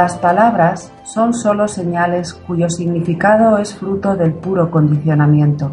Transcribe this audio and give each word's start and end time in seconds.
Las 0.00 0.16
palabras 0.16 0.90
son 1.04 1.34
sólo 1.34 1.68
señales 1.68 2.32
cuyo 2.32 2.70
significado 2.70 3.58
es 3.58 3.74
fruto 3.74 4.16
del 4.16 4.32
puro 4.32 4.70
condicionamiento. 4.70 5.72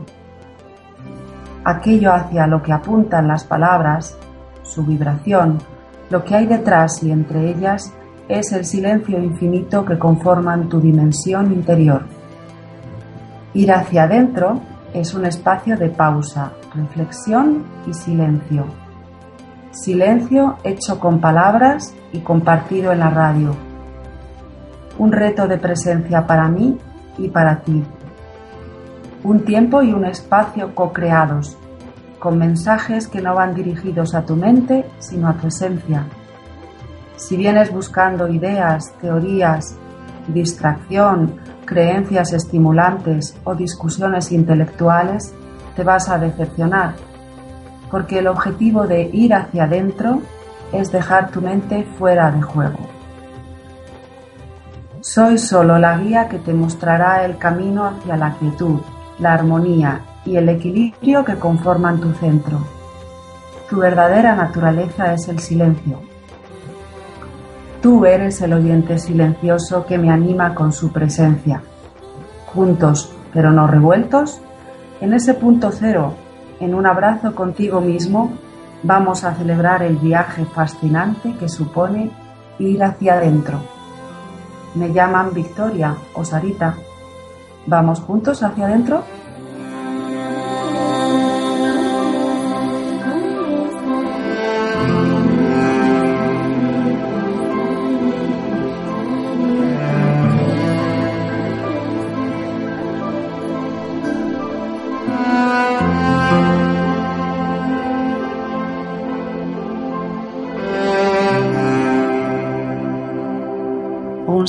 Aquello 1.63 2.11
hacia 2.11 2.45
lo 2.45 2.61
que 2.61 2.73
apuntan 2.73 3.29
las 3.29 3.45
palabras, 3.45 4.17
su 4.63 4.83
vibración, 4.83 5.59
lo 6.09 6.25
que 6.25 6.35
hay 6.35 6.45
detrás 6.45 7.01
y 7.03 7.11
entre 7.13 7.51
ellas 7.51 7.93
es 8.27 8.51
el 8.51 8.65
silencio 8.65 9.17
infinito 9.17 9.85
que 9.85 9.97
conforman 9.97 10.67
tu 10.67 10.81
dimensión 10.81 11.53
interior. 11.53 12.01
Ir 13.53 13.71
hacia 13.71 14.03
adentro 14.03 14.59
es 14.93 15.13
un 15.13 15.25
espacio 15.25 15.77
de 15.77 15.87
pausa, 15.87 16.51
reflexión 16.75 17.63
y 17.87 17.93
silencio. 17.93 18.65
Silencio 19.71 20.57
hecho 20.65 20.99
con 20.99 21.21
palabras 21.21 21.95
y 22.11 22.19
compartido 22.19 22.91
en 22.91 22.99
la 22.99 23.09
radio 23.09 23.66
un 24.97 25.11
reto 25.11 25.47
de 25.47 25.57
presencia 25.57 26.25
para 26.25 26.47
mí 26.47 26.77
y 27.17 27.29
para 27.29 27.59
ti. 27.59 27.83
Un 29.23 29.43
tiempo 29.45 29.81
y 29.81 29.93
un 29.93 30.05
espacio 30.05 30.73
co-creados, 30.73 31.57
con 32.19 32.37
mensajes 32.37 33.07
que 33.07 33.21
no 33.21 33.35
van 33.35 33.53
dirigidos 33.53 34.15
a 34.15 34.23
tu 34.23 34.35
mente, 34.35 34.85
sino 34.99 35.27
a 35.27 35.33
tu 35.33 35.47
esencia. 35.47 36.05
Si 37.15 37.35
vienes 37.35 37.71
buscando 37.71 38.27
ideas, 38.27 38.93
teorías, 39.01 39.75
distracción, 40.27 41.35
creencias 41.65 42.33
estimulantes 42.33 43.37
o 43.43 43.55
discusiones 43.55 44.31
intelectuales, 44.31 45.33
te 45.75 45.83
vas 45.83 46.09
a 46.09 46.17
decepcionar, 46.17 46.95
porque 47.91 48.19
el 48.19 48.27
objetivo 48.27 48.87
de 48.87 49.09
ir 49.13 49.33
hacia 49.33 49.65
adentro 49.65 50.21
es 50.71 50.91
dejar 50.91 51.31
tu 51.31 51.41
mente 51.41 51.85
fuera 51.97 52.31
de 52.31 52.41
juego. 52.41 52.96
Soy 55.01 55.37
solo 55.37 55.77
la 55.77 55.97
guía 55.97 56.27
que 56.27 56.39
te 56.39 56.53
mostrará 56.53 57.23
el 57.23 57.37
camino 57.37 57.85
hacia 57.85 58.17
la 58.17 58.33
quietud, 58.33 58.79
la 59.19 59.33
armonía 59.33 60.01
y 60.25 60.37
el 60.37 60.49
equilibrio 60.49 61.23
que 61.23 61.35
conforman 61.35 61.99
tu 61.99 62.11
centro. 62.13 62.59
Tu 63.69 63.77
verdadera 63.77 64.35
naturaleza 64.35 65.13
es 65.13 65.27
el 65.27 65.39
silencio. 65.39 66.01
Tú 67.81 68.05
eres 68.05 68.41
el 68.41 68.53
oyente 68.53 68.97
silencioso 68.97 69.85
que 69.85 69.99
me 69.99 70.09
anima 70.09 70.55
con 70.55 70.73
su 70.73 70.91
presencia. 70.91 71.61
Juntos, 72.47 73.13
pero 73.33 73.51
no 73.51 73.67
revueltos, 73.67 74.41
en 74.99 75.13
ese 75.13 75.35
punto 75.35 75.71
cero, 75.71 76.15
en 76.59 76.73
un 76.73 76.87
abrazo 76.87 77.35
contigo 77.35 77.81
mismo, 77.81 78.31
vamos 78.81 79.23
a 79.23 79.35
celebrar 79.35 79.83
el 79.83 79.97
viaje 79.97 80.43
fascinante 80.45 81.35
que 81.39 81.49
supone 81.49 82.09
ir 82.57 82.83
hacia 82.83 83.13
adentro. 83.13 83.76
Me 84.77 84.93
llaman 84.93 85.33
Victoria 85.33 85.95
o 86.13 86.23
Sarita. 86.23 86.75
¿Vamos 87.65 87.99
juntos 87.99 88.43
hacia 88.43 88.65
adentro? 88.65 89.03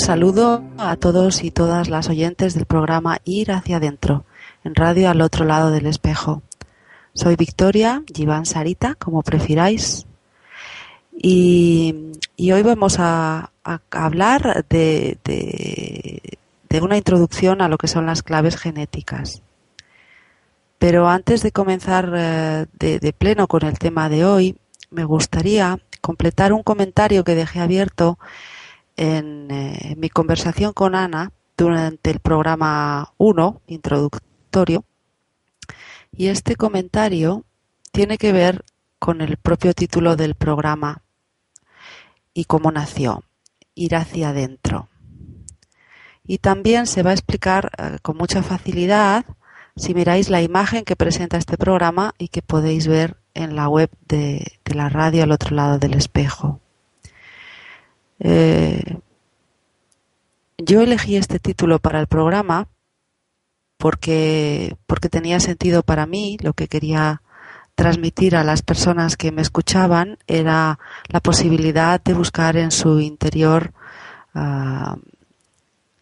Saludo 0.09 0.65
a 0.79 0.97
todos 0.97 1.45
y 1.45 1.51
todas 1.51 1.91
las 1.91 2.09
oyentes 2.09 2.55
del 2.55 2.65
programa 2.65 3.19
Ir 3.27 3.53
hacia 3.53 3.77
adentro, 3.77 4.25
en 4.65 4.75
radio 4.75 5.11
al 5.11 5.21
otro 5.21 5.45
lado 5.45 5.71
del 5.71 5.85
espejo. 5.85 6.41
Soy 7.13 7.37
Victoria, 7.37 8.03
Giván 8.15 8.47
Sarita, 8.47 8.95
como 8.95 9.21
prefiráis. 9.23 10.07
Y, 11.13 11.95
hoy 12.39 12.63
vamos 12.63 12.97
a, 12.99 13.51
hablar 13.91 14.65
de, 14.71 15.19
una 16.81 16.97
introducción 16.97 17.61
a 17.61 17.69
lo 17.69 17.77
que 17.77 17.87
son 17.87 18.07
las 18.07 18.23
claves 18.23 18.57
genéticas. 18.57 19.43
Pero 20.79 21.07
antes 21.07 21.43
de 21.43 21.53
comenzar 21.53 22.11
eh, 22.17 22.65
de 22.73 23.13
pleno 23.13 23.47
con 23.47 23.63
el 23.63 23.79
tema 23.79 24.09
de 24.09 24.25
hoy, 24.25 24.57
me 24.91 25.05
gustaría 25.05 25.79
completar 26.01 26.55
un 26.55 26.63
comentario 26.63 27.25
que 27.25 27.35
dejé 27.35 27.61
abierto 27.61 28.19
en 28.99 29.49
eh, 29.51 29.95
mi 29.97 30.11
conversación 30.11 30.73
con 30.73 30.95
Ana 30.95 31.33
durante 31.57 32.11
el 32.11 32.19
programa 32.19 33.13
1, 33.17 33.63
introductorio, 33.69 34.85
y 36.13 36.27
este 36.27 36.57
comentario 36.57 37.45
tiene 37.93 38.19
que 38.19 38.33
ver 38.33 38.65
con 38.99 39.21
el 39.21 39.37
propio 39.37 39.73
título 39.73 40.17
del 40.17 40.35
programa 40.35 41.03
y 42.35 42.45
cómo 42.45 42.73
nació, 42.73 43.23
ir 43.75 43.95
hacia 43.95 44.31
adentro. 44.31 44.89
Y 46.25 46.39
también 46.39 46.87
se 46.87 47.05
va 47.05 47.11
a 47.11 47.15
explicar 47.15 47.71
eh, 47.79 47.99
con 48.03 48.17
mucha 48.17 48.43
facilidad 48.43 49.25
si 49.77 49.95
miráis 49.95 50.29
la 50.29 50.43
imagen 50.43 50.85
que 50.85 50.97
presenta 50.97 51.37
este 51.37 51.57
programa 51.57 52.15
y 52.19 52.29
que 52.29 52.43
podéis 52.43 52.89
ver 52.89 53.17
en 53.35 53.55
la 53.55 53.69
web 53.69 53.91
de 54.09 54.59
la 54.65 54.89
radio 54.89 55.23
al 55.23 55.31
otro 55.31 55.55
lado 55.55 55.79
del 55.79 55.95
espejo. 55.95 56.61
Eh, 58.21 58.99
yo 60.59 60.81
elegí 60.83 61.17
este 61.17 61.39
título 61.39 61.79
para 61.79 62.01
el 62.01 62.06
programa 62.06 62.69
porque, 63.77 64.77
porque 64.87 65.09
tenía 65.09 65.41
sentido 65.41 65.83
para 65.83 66.06
mí, 66.06 66.37
lo 66.43 66.53
que 66.53 66.69
quería 66.69 67.23
transmitir 67.77 68.34
a 68.34 68.43
las 68.43 68.62
personas 68.62 69.17
que 69.17 69.31
me 69.31 69.41
escuchaban 69.41 70.19
era 70.27 70.81
la 71.06 71.21
posibilidad 71.21 72.03
de 72.03 72.12
buscar 72.12 72.56
en 72.56 72.73
su 72.73 72.99
interior 72.99 73.73
ah, 74.35 74.97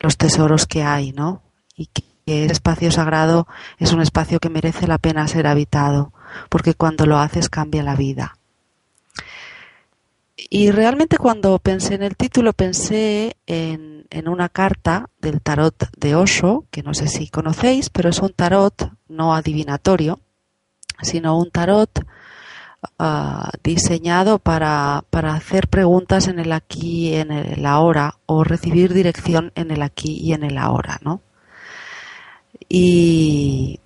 los 0.00 0.16
tesoros 0.16 0.66
que 0.66 0.83
hay, 0.83 1.12
¿no? 1.12 1.43
Y 1.77 1.87
que 1.87 2.04
ese 2.25 2.53
espacio 2.53 2.91
sagrado 2.91 3.47
es 3.78 3.93
un 3.93 4.00
espacio 4.00 4.41
que 4.41 4.48
merece 4.48 4.87
la 4.87 4.97
pena 4.97 5.28
ser 5.28 5.47
habitado, 5.47 6.12
porque 6.48 6.72
cuando 6.72 7.04
lo 7.04 7.18
haces 7.18 7.51
cambia 7.51 7.83
la 7.83 7.95
vida. 7.95 8.39
Y 10.36 10.71
realmente 10.71 11.16
cuando 11.16 11.59
pensé 11.59 11.94
en 11.94 12.03
el 12.03 12.15
título 12.15 12.53
pensé 12.53 13.36
en, 13.47 13.97
una 14.27 14.48
carta 14.48 15.09
del 15.21 15.41
tarot 15.41 15.88
de 15.97 16.15
Osho, 16.15 16.65
que 16.71 16.83
no 16.83 16.94
sé 16.94 17.09
si 17.09 17.28
conocéis, 17.28 17.91
pero 17.91 18.10
es 18.10 18.18
un 18.18 18.33
tarot 18.33 18.92
no 19.09 19.34
adivinatorio, 19.34 20.21
sino 21.00 21.38
un 21.38 21.50
tarot 21.50 21.91
ah, 22.98 23.50
diseñado 23.62 24.38
para, 24.38 25.04
para, 25.10 25.34
hacer 25.34 25.68
preguntas 25.68 26.28
en 26.28 26.39
el 26.39 26.53
aquí 26.53 27.09
y 27.09 27.15
en 27.15 27.30
el 27.30 27.65
ahora 27.65 28.16
o 28.27 28.44
recibir 28.44 28.92
dirección 28.92 29.53
en 29.54 29.71
el 29.71 29.82
aquí 29.82 30.18
y 30.21 30.32
en 30.32 30.44
el 30.44 30.59
ahora, 30.59 30.98
¿no? 31.03 31.22
Y 32.68 33.80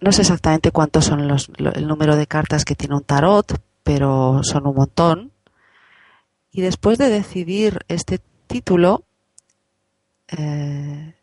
no 0.00 0.12
sé 0.12 0.22
exactamente 0.22 0.72
cuántos 0.72 1.06
son 1.06 1.26
los, 1.28 1.50
el 1.56 1.86
número 1.86 2.16
de 2.16 2.26
cartas 2.26 2.64
que 2.64 2.74
tiene 2.74 2.96
un 2.96 3.04
tarot, 3.04 3.60
pero 3.82 4.40
son 4.42 4.66
un 4.66 4.74
montón 4.74 5.32
y 6.52 6.62
después 6.62 6.98
de 6.98 7.08
decidir 7.08 7.84
este 7.88 8.20
título, 8.46 9.04
eh, 10.28 11.14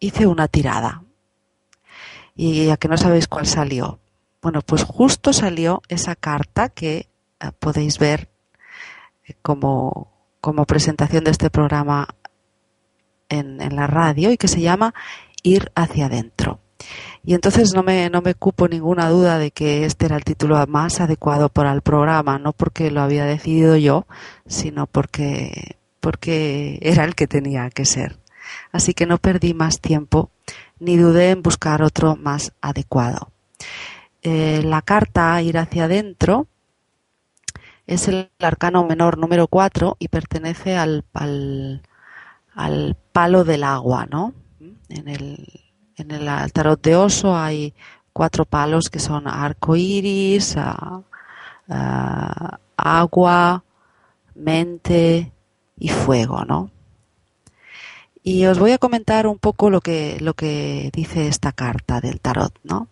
hice 0.00 0.26
una 0.26 0.48
tirada. 0.48 1.04
Y 2.34 2.66
ya 2.66 2.76
que 2.76 2.88
no 2.88 2.96
sabéis 2.96 3.28
cuál 3.28 3.46
salió, 3.46 4.00
Bueno, 4.42 4.60
pues 4.60 4.82
justo 4.84 5.32
salió 5.32 5.80
esa 5.88 6.16
carta 6.16 6.68
que 6.68 7.08
eh, 7.40 7.50
podéis 7.58 7.98
ver 7.98 8.28
eh, 9.26 9.34
como, 9.40 10.12
como 10.40 10.66
presentación 10.66 11.24
de 11.24 11.30
este 11.30 11.48
programa 11.48 12.08
en, 13.30 13.62
en 13.62 13.74
la 13.74 13.86
radio 13.86 14.30
y 14.30 14.36
que 14.36 14.48
se 14.48 14.60
llama 14.60 14.92
Ir 15.42 15.72
hacia 15.74 16.06
adentro. 16.06 16.60
Y 17.26 17.34
entonces 17.34 17.72
no 17.74 17.82
me, 17.82 18.10
no 18.10 18.20
me 18.20 18.34
cupo 18.34 18.68
ninguna 18.68 19.08
duda 19.08 19.38
de 19.38 19.50
que 19.50 19.86
este 19.86 20.06
era 20.06 20.16
el 20.16 20.24
título 20.24 20.62
más 20.66 21.00
adecuado 21.00 21.48
para 21.48 21.72
el 21.72 21.80
programa, 21.80 22.38
no 22.38 22.52
porque 22.52 22.90
lo 22.90 23.00
había 23.00 23.24
decidido 23.24 23.76
yo, 23.76 24.06
sino 24.46 24.86
porque, 24.86 25.76
porque 26.00 26.78
era 26.82 27.04
el 27.04 27.14
que 27.14 27.26
tenía 27.26 27.70
que 27.70 27.86
ser. 27.86 28.18
Así 28.72 28.92
que 28.92 29.06
no 29.06 29.16
perdí 29.16 29.54
más 29.54 29.80
tiempo 29.80 30.30
ni 30.78 30.98
dudé 30.98 31.30
en 31.30 31.42
buscar 31.42 31.82
otro 31.82 32.14
más 32.16 32.52
adecuado. 32.60 33.30
Eh, 34.22 34.62
la 34.62 34.82
carta 34.82 35.40
Ir 35.40 35.56
hacia 35.58 35.84
adentro 35.84 36.46
es 37.86 38.08
el 38.08 38.30
arcano 38.38 38.84
menor 38.84 39.16
número 39.16 39.48
4 39.48 39.96
y 39.98 40.08
pertenece 40.08 40.76
al, 40.76 41.04
al, 41.14 41.82
al 42.54 42.96
palo 43.12 43.44
del 43.44 43.64
agua, 43.64 44.06
¿no? 44.06 44.34
En 44.88 45.08
el, 45.08 45.63
en 45.96 46.10
el 46.10 46.52
tarot 46.52 46.82
de 46.82 46.96
oso 46.96 47.36
hay 47.36 47.74
cuatro 48.12 48.44
palos 48.44 48.90
que 48.90 48.98
son 48.98 49.26
arco 49.28 49.76
iris, 49.76 50.56
agua, 52.76 53.64
mente 54.34 55.32
y 55.78 55.88
fuego, 55.88 56.44
¿no? 56.44 56.70
Y 58.22 58.46
os 58.46 58.58
voy 58.58 58.72
a 58.72 58.78
comentar 58.78 59.26
un 59.26 59.38
poco 59.38 59.68
lo 59.68 59.82
que, 59.82 60.16
lo 60.20 60.32
que 60.32 60.90
dice 60.94 61.28
esta 61.28 61.52
carta 61.52 62.00
del 62.00 62.20
tarot, 62.20 62.58
¿no? 62.62 62.88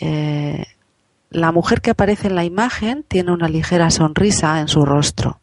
Eh, 0.00 0.64
la 1.30 1.52
mujer 1.52 1.80
que 1.80 1.90
aparece 1.90 2.28
en 2.28 2.34
la 2.34 2.44
imagen 2.44 3.04
tiene 3.06 3.32
una 3.32 3.48
ligera 3.48 3.90
sonrisa 3.90 4.60
en 4.60 4.68
su 4.68 4.84
rostro. 4.84 5.40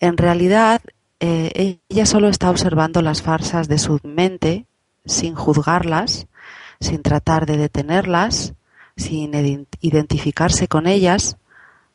En 0.00 0.16
realidad, 0.16 0.82
eh, 1.20 1.78
ella 1.88 2.06
solo 2.06 2.28
está 2.28 2.50
observando 2.50 3.02
las 3.02 3.22
farsas 3.22 3.68
de 3.68 3.78
su 3.78 4.00
mente 4.02 4.66
sin 5.08 5.34
juzgarlas, 5.34 6.28
sin 6.80 7.02
tratar 7.02 7.46
de 7.46 7.56
detenerlas, 7.56 8.54
sin 8.96 9.66
identificarse 9.80 10.68
con 10.68 10.86
ellas, 10.86 11.38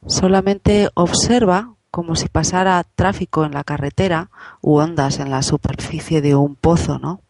solamente 0.05 0.89
observa 0.95 1.73
como 1.91 2.15
si 2.15 2.27
pasara 2.27 2.83
tráfico 2.95 3.45
en 3.45 3.51
la 3.51 3.63
carretera 3.63 4.29
u 4.61 4.77
ondas 4.77 5.19
en 5.19 5.29
la 5.29 5.43
superficie 5.43 6.21
de 6.21 6.35
un 6.35 6.55
pozo, 6.55 6.97
¿no? 6.97 7.21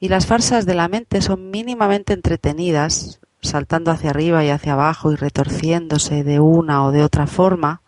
Y 0.00 0.08
las 0.08 0.26
farsas 0.26 0.66
de 0.66 0.74
la 0.74 0.88
mente 0.88 1.22
son 1.22 1.50
mínimamente 1.50 2.12
entretenidas, 2.12 3.20
saltando 3.40 3.90
hacia 3.90 4.10
arriba 4.10 4.44
y 4.44 4.50
hacia 4.50 4.72
abajo 4.72 5.12
y 5.12 5.16
retorciéndose 5.16 6.24
de 6.24 6.40
una 6.40 6.84
o 6.84 6.92
de 6.92 7.04
otra 7.04 7.26
forma, 7.26 7.82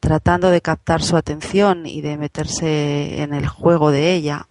tratando 0.00 0.50
de 0.50 0.60
captar 0.60 1.02
su 1.02 1.16
atención 1.16 1.86
y 1.86 2.00
de 2.00 2.16
meterse 2.16 3.22
en 3.22 3.34
el 3.34 3.46
juego 3.46 3.90
de 3.90 4.14
ella, 4.14 4.46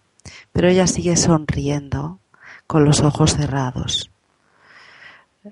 pero 0.52 0.68
ella 0.68 0.88
sigue 0.88 1.16
sonriendo 1.16 2.20
con 2.68 2.86
los 2.86 3.02
ojos 3.02 3.36
cerrados. 3.36 4.12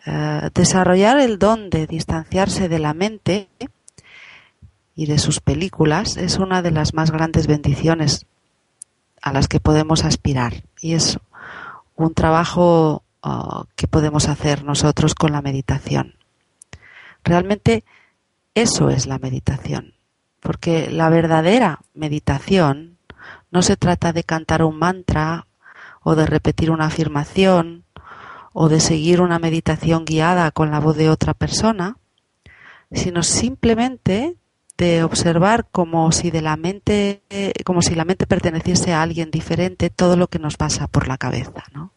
Eh, 0.05 0.49
desarrollar 0.53 1.19
el 1.19 1.39
don 1.39 1.69
de 1.69 1.87
distanciarse 1.87 2.69
de 2.69 2.79
la 2.79 2.93
mente 2.93 3.49
y 4.95 5.07
de 5.07 5.17
sus 5.17 5.39
películas 5.39 6.17
es 6.17 6.37
una 6.37 6.61
de 6.61 6.71
las 6.71 6.93
más 6.93 7.09
grandes 7.09 7.47
bendiciones 7.47 8.25
a 9.21 9.33
las 9.33 9.47
que 9.47 9.59
podemos 9.59 10.05
aspirar 10.05 10.63
y 10.79 10.93
es 10.93 11.17
un 11.95 12.13
trabajo 12.13 13.03
uh, 13.23 13.63
que 13.75 13.87
podemos 13.87 14.29
hacer 14.29 14.63
nosotros 14.63 15.15
con 15.15 15.31
la 15.31 15.41
meditación. 15.41 16.15
Realmente 17.23 17.83
eso 18.53 18.89
es 18.89 19.07
la 19.07 19.19
meditación, 19.19 19.93
porque 20.39 20.89
la 20.91 21.09
verdadera 21.09 21.81
meditación 21.93 22.98
no 23.51 23.61
se 23.61 23.77
trata 23.77 24.13
de 24.13 24.23
cantar 24.23 24.63
un 24.63 24.77
mantra 24.77 25.47
o 26.01 26.15
de 26.15 26.25
repetir 26.25 26.71
una 26.71 26.85
afirmación 26.85 27.83
o 28.53 28.69
de 28.69 28.79
seguir 28.79 29.21
una 29.21 29.39
meditación 29.39 30.05
guiada 30.05 30.51
con 30.51 30.71
la 30.71 30.79
voz 30.79 30.97
de 30.97 31.09
otra 31.09 31.33
persona, 31.33 31.97
sino 32.91 33.23
simplemente 33.23 34.35
de 34.77 35.03
observar 35.03 35.67
como 35.71 36.11
si 36.11 36.31
de 36.31 36.41
la 36.41 36.55
mente, 36.55 37.21
como 37.65 37.81
si 37.81 37.95
la 37.95 38.05
mente 38.05 38.25
perteneciese 38.25 38.93
a 38.93 39.01
alguien 39.01 39.29
diferente 39.29 39.89
todo 39.89 40.15
lo 40.15 40.27
que 40.27 40.39
nos 40.39 40.55
pasa 40.55 40.87
por 40.87 41.07
la 41.07 41.17
cabeza, 41.17 41.63
¿no? 41.73 41.91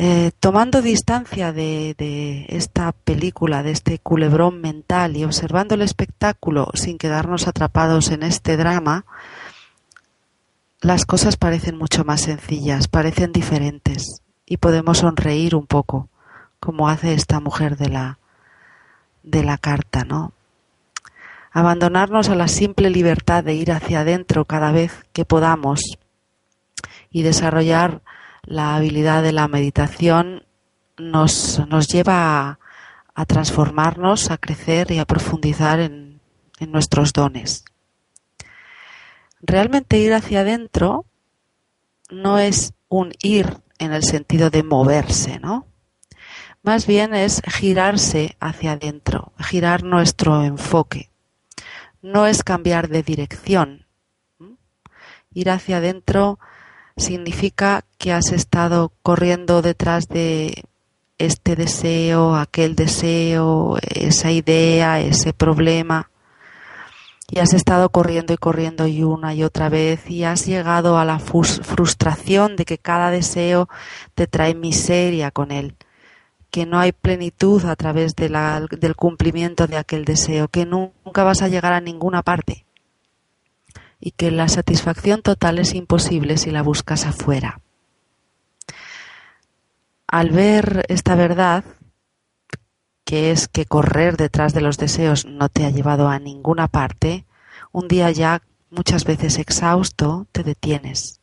Eh, 0.00 0.30
tomando 0.38 0.80
distancia 0.80 1.52
de, 1.52 1.96
de, 1.98 2.46
esta 2.50 2.92
película, 2.92 3.64
de 3.64 3.72
este 3.72 3.98
culebrón 3.98 4.60
mental 4.60 5.16
y 5.16 5.24
observando 5.24 5.74
el 5.74 5.82
espectáculo 5.82 6.68
sin 6.74 6.98
quedarnos 6.98 7.48
atrapados 7.48 8.12
en 8.12 8.22
este 8.22 8.56
drama, 8.56 9.04
las 10.80 11.04
cosas 11.04 11.36
parecen 11.36 11.76
mucho 11.76 12.04
más 12.04 12.20
sencillas, 12.20 12.86
parecen 12.86 13.32
diferentes 13.32 14.22
y 14.46 14.58
podemos 14.58 14.98
sonreír 14.98 15.56
un 15.56 15.66
poco, 15.66 16.08
como 16.60 16.88
hace 16.88 17.14
esta 17.14 17.40
mujer 17.40 17.76
de 17.76 17.88
la, 17.88 18.20
de 19.24 19.42
la 19.42 19.58
carta, 19.58 20.04
¿no? 20.04 20.32
Abandonarnos 21.50 22.28
a 22.28 22.36
la 22.36 22.46
simple 22.46 22.90
libertad 22.90 23.42
de 23.42 23.54
ir 23.54 23.72
hacia 23.72 24.00
adentro 24.00 24.44
cada 24.44 24.70
vez 24.70 25.04
que 25.12 25.24
podamos 25.24 25.98
y 27.10 27.22
desarrollar 27.22 28.02
la 28.48 28.76
habilidad 28.76 29.22
de 29.22 29.32
la 29.32 29.46
meditación 29.46 30.46
nos, 30.96 31.60
nos 31.68 31.86
lleva 31.86 32.58
a, 33.14 33.26
transformarnos, 33.26 34.30
a 34.30 34.38
crecer 34.38 34.90
y 34.90 34.98
a 34.98 35.04
profundizar 35.04 35.80
en, 35.80 36.22
en 36.58 36.72
nuestros 36.72 37.12
dones. 37.12 37.66
Realmente 39.42 39.98
ir 39.98 40.14
hacia 40.14 40.40
adentro 40.40 41.04
no 42.10 42.38
es 42.38 42.72
un 42.88 43.12
ir 43.22 43.58
en 43.78 43.92
el 43.92 44.02
sentido 44.02 44.48
de 44.48 44.62
moverse, 44.62 45.38
¿no? 45.40 45.66
Más 46.62 46.86
bien 46.86 47.14
es 47.14 47.42
girarse 47.46 48.34
hacia 48.40 48.72
adentro, 48.72 49.32
girar 49.38 49.84
nuestro 49.84 50.42
enfoque. 50.42 51.10
No 52.00 52.26
es 52.26 52.42
cambiar 52.42 52.88
de 52.88 53.02
dirección. 53.02 53.86
Ir 55.34 55.50
hacia 55.50 55.76
adentro 55.76 56.38
significa 56.98 57.84
que 57.96 58.12
has 58.12 58.32
estado 58.32 58.92
corriendo 59.02 59.62
detrás 59.62 60.08
de 60.08 60.64
este 61.18 61.56
deseo, 61.56 62.36
aquel 62.36 62.76
deseo, 62.76 63.78
esa 63.82 64.30
idea, 64.30 65.00
ese 65.00 65.32
problema, 65.32 66.10
y 67.30 67.40
has 67.40 67.52
estado 67.52 67.90
corriendo 67.90 68.32
y 68.32 68.36
corriendo 68.36 68.86
y 68.86 69.02
una 69.02 69.34
y 69.34 69.42
otra 69.42 69.68
vez 69.68 70.08
y 70.08 70.24
has 70.24 70.46
llegado 70.46 70.98
a 70.98 71.04
la 71.04 71.18
frustración 71.18 72.56
de 72.56 72.64
que 72.64 72.78
cada 72.78 73.10
deseo 73.10 73.68
te 74.14 74.26
trae 74.26 74.54
miseria 74.54 75.30
con 75.30 75.50
él, 75.50 75.76
que 76.50 76.66
no 76.66 76.78
hay 76.78 76.92
plenitud 76.92 77.64
a 77.66 77.76
través 77.76 78.14
del 78.14 78.96
cumplimiento 78.96 79.66
de 79.66 79.76
aquel 79.76 80.04
deseo, 80.04 80.48
que 80.48 80.64
nunca 80.64 81.24
vas 81.24 81.42
a 81.42 81.48
llegar 81.48 81.72
a 81.72 81.80
ninguna 81.80 82.22
parte 82.22 82.67
y 84.00 84.12
que 84.12 84.30
la 84.30 84.48
satisfacción 84.48 85.22
total 85.22 85.58
es 85.58 85.74
imposible 85.74 86.36
si 86.38 86.50
la 86.50 86.62
buscas 86.62 87.06
afuera. 87.06 87.60
Al 90.06 90.30
ver 90.30 90.86
esta 90.88 91.14
verdad, 91.14 91.64
que 93.04 93.30
es 93.30 93.48
que 93.48 93.66
correr 93.66 94.16
detrás 94.16 94.54
de 94.54 94.60
los 94.60 94.78
deseos 94.78 95.24
no 95.24 95.48
te 95.48 95.64
ha 95.64 95.70
llevado 95.70 96.08
a 96.08 96.18
ninguna 96.18 96.68
parte, 96.68 97.24
un 97.72 97.88
día 97.88 98.10
ya 98.10 98.42
muchas 98.70 99.04
veces 99.04 99.38
exhausto 99.38 100.26
te 100.32 100.42
detienes. 100.42 101.20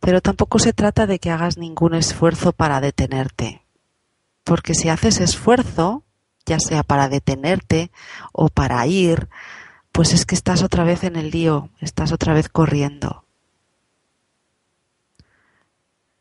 Pero 0.00 0.20
tampoco 0.20 0.58
se 0.58 0.72
trata 0.72 1.06
de 1.06 1.18
que 1.18 1.30
hagas 1.30 1.58
ningún 1.58 1.94
esfuerzo 1.94 2.52
para 2.52 2.80
detenerte, 2.80 3.64
porque 4.44 4.74
si 4.74 4.88
haces 4.88 5.20
esfuerzo, 5.20 6.04
ya 6.46 6.60
sea 6.60 6.82
para 6.82 7.08
detenerte 7.08 7.90
o 8.32 8.48
para 8.48 8.86
ir, 8.86 9.28
pues 9.98 10.12
es 10.12 10.26
que 10.26 10.36
estás 10.36 10.62
otra 10.62 10.84
vez 10.84 11.02
en 11.02 11.16
el 11.16 11.32
lío, 11.32 11.70
estás 11.80 12.12
otra 12.12 12.32
vez 12.32 12.48
corriendo. 12.48 13.24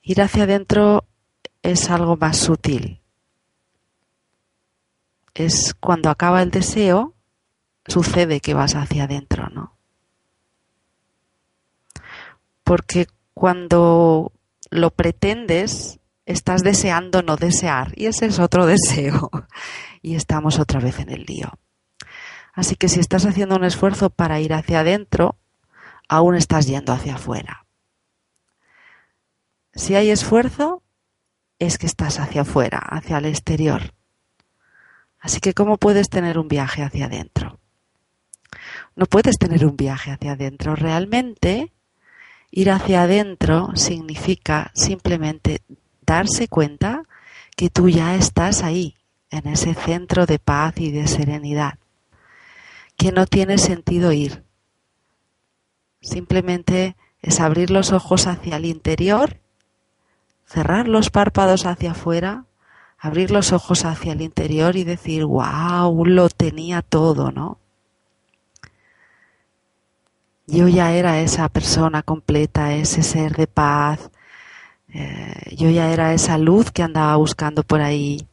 Ir 0.02 0.20
hacia 0.20 0.46
adentro 0.46 1.06
es 1.62 1.92
algo 1.92 2.18
más 2.18 2.38
sutil. 2.38 3.02
Es 5.36 5.76
cuando 5.80 6.10
acaba 6.10 6.42
el 6.42 6.50
deseo, 6.50 7.14
sucede 7.86 8.40
que 8.40 8.56
vas 8.56 8.74
hacia 8.74 9.04
adentro, 9.04 9.48
¿no? 9.50 9.78
Porque 12.64 13.06
cuando 13.36 14.32
lo 14.72 14.90
pretendes, 14.90 16.00
estás 16.26 16.64
deseando 16.64 17.22
no 17.22 17.36
desear, 17.36 17.94
y 17.96 18.08
ese 18.08 18.26
es 18.26 18.40
otro 18.40 18.66
deseo, 18.76 19.30
y 20.02 20.16
estamos 20.16 20.58
otra 20.58 20.80
vez 20.80 20.98
en 20.98 21.12
el 21.12 21.26
lío. 21.26 21.52
Así 22.58 22.76
que 22.76 22.90
si 22.90 23.00
estás 23.00 23.28
haciendo 23.28 23.56
un 23.56 23.64
esfuerzo 23.64 24.10
para 24.10 24.40
ir 24.40 24.52
hacia 24.52 24.80
adentro, 24.80 25.38
aún 26.10 26.34
estás 26.34 26.66
yendo 26.66 26.92
hacia 26.92 27.14
afuera. 27.14 27.68
Si 29.76 29.94
hay 29.94 30.10
esfuerzo, 30.10 30.82
es 31.60 31.78
que 31.78 31.86
estás 31.86 32.20
hacia 32.20 32.42
afuera, 32.42 32.80
hacia 32.80 33.20
el 33.20 33.26
exterior. 33.26 33.94
Así 35.20 35.40
que 35.40 35.54
¿cómo 35.54 35.78
puedes 35.78 36.10
tener 36.10 36.40
un 36.40 36.48
viaje 36.48 36.82
hacia 36.82 37.06
adentro? 37.06 37.60
No 38.96 39.06
puedes 39.06 39.38
tener 39.38 39.64
un 39.64 39.78
viaje 39.78 40.10
hacia 40.10 40.32
adentro. 40.32 40.76
Realmente 40.76 41.72
ir 42.50 42.72
hacia 42.72 43.04
adentro 43.04 43.70
significa 43.76 44.72
simplemente 44.74 45.62
darse 46.02 46.48
cuenta 46.48 47.04
que 47.56 47.70
tú 47.70 47.88
ya 47.88 48.16
estás 48.16 48.64
ahí, 48.64 48.96
en 49.30 49.46
ese 49.46 49.76
centro 49.76 50.26
de 50.26 50.40
paz 50.40 50.74
y 50.78 50.90
de 50.90 51.06
serenidad, 51.06 51.78
que 52.98 53.12
no 53.12 53.26
tiene 53.26 53.58
sentido 53.58 54.12
ir. 54.12 54.44
Simplemente 56.02 56.96
es 57.22 57.40
abrir 57.40 57.70
los 57.72 57.92
ojos 57.92 58.28
hacia 58.28 58.58
el 58.58 58.66
interior, 58.66 59.40
cerrar 60.46 60.88
los 60.88 61.10
párpados 61.10 61.66
hacia 61.66 61.92
afuera, 61.92 62.46
abrir 62.98 63.32
los 63.32 63.52
ojos 63.54 63.86
hacia 63.86 64.14
el 64.14 64.22
interior 64.22 64.76
y 64.76 64.84
decir, 64.84 65.26
wow, 65.26 66.06
lo 66.06 66.30
tenía 66.30 66.82
todo, 66.82 67.32
¿no? 67.32 67.60
Yo 70.48 70.68
ya 70.68 70.94
era 70.94 71.20
esa 71.20 71.50
persona 71.50 72.02
completa, 72.04 72.74
ese 72.74 73.04
ser 73.04 73.36
de 73.36 73.48
paz, 73.48 74.10
eh, 74.90 75.56
yo 75.56 75.70
ya 75.70 75.92
era 75.92 76.14
esa 76.14 76.38
luz 76.38 76.72
que 76.72 76.84
andaba 76.84 77.16
buscando 77.18 77.64
por 77.64 77.82
ahí. 77.82 78.26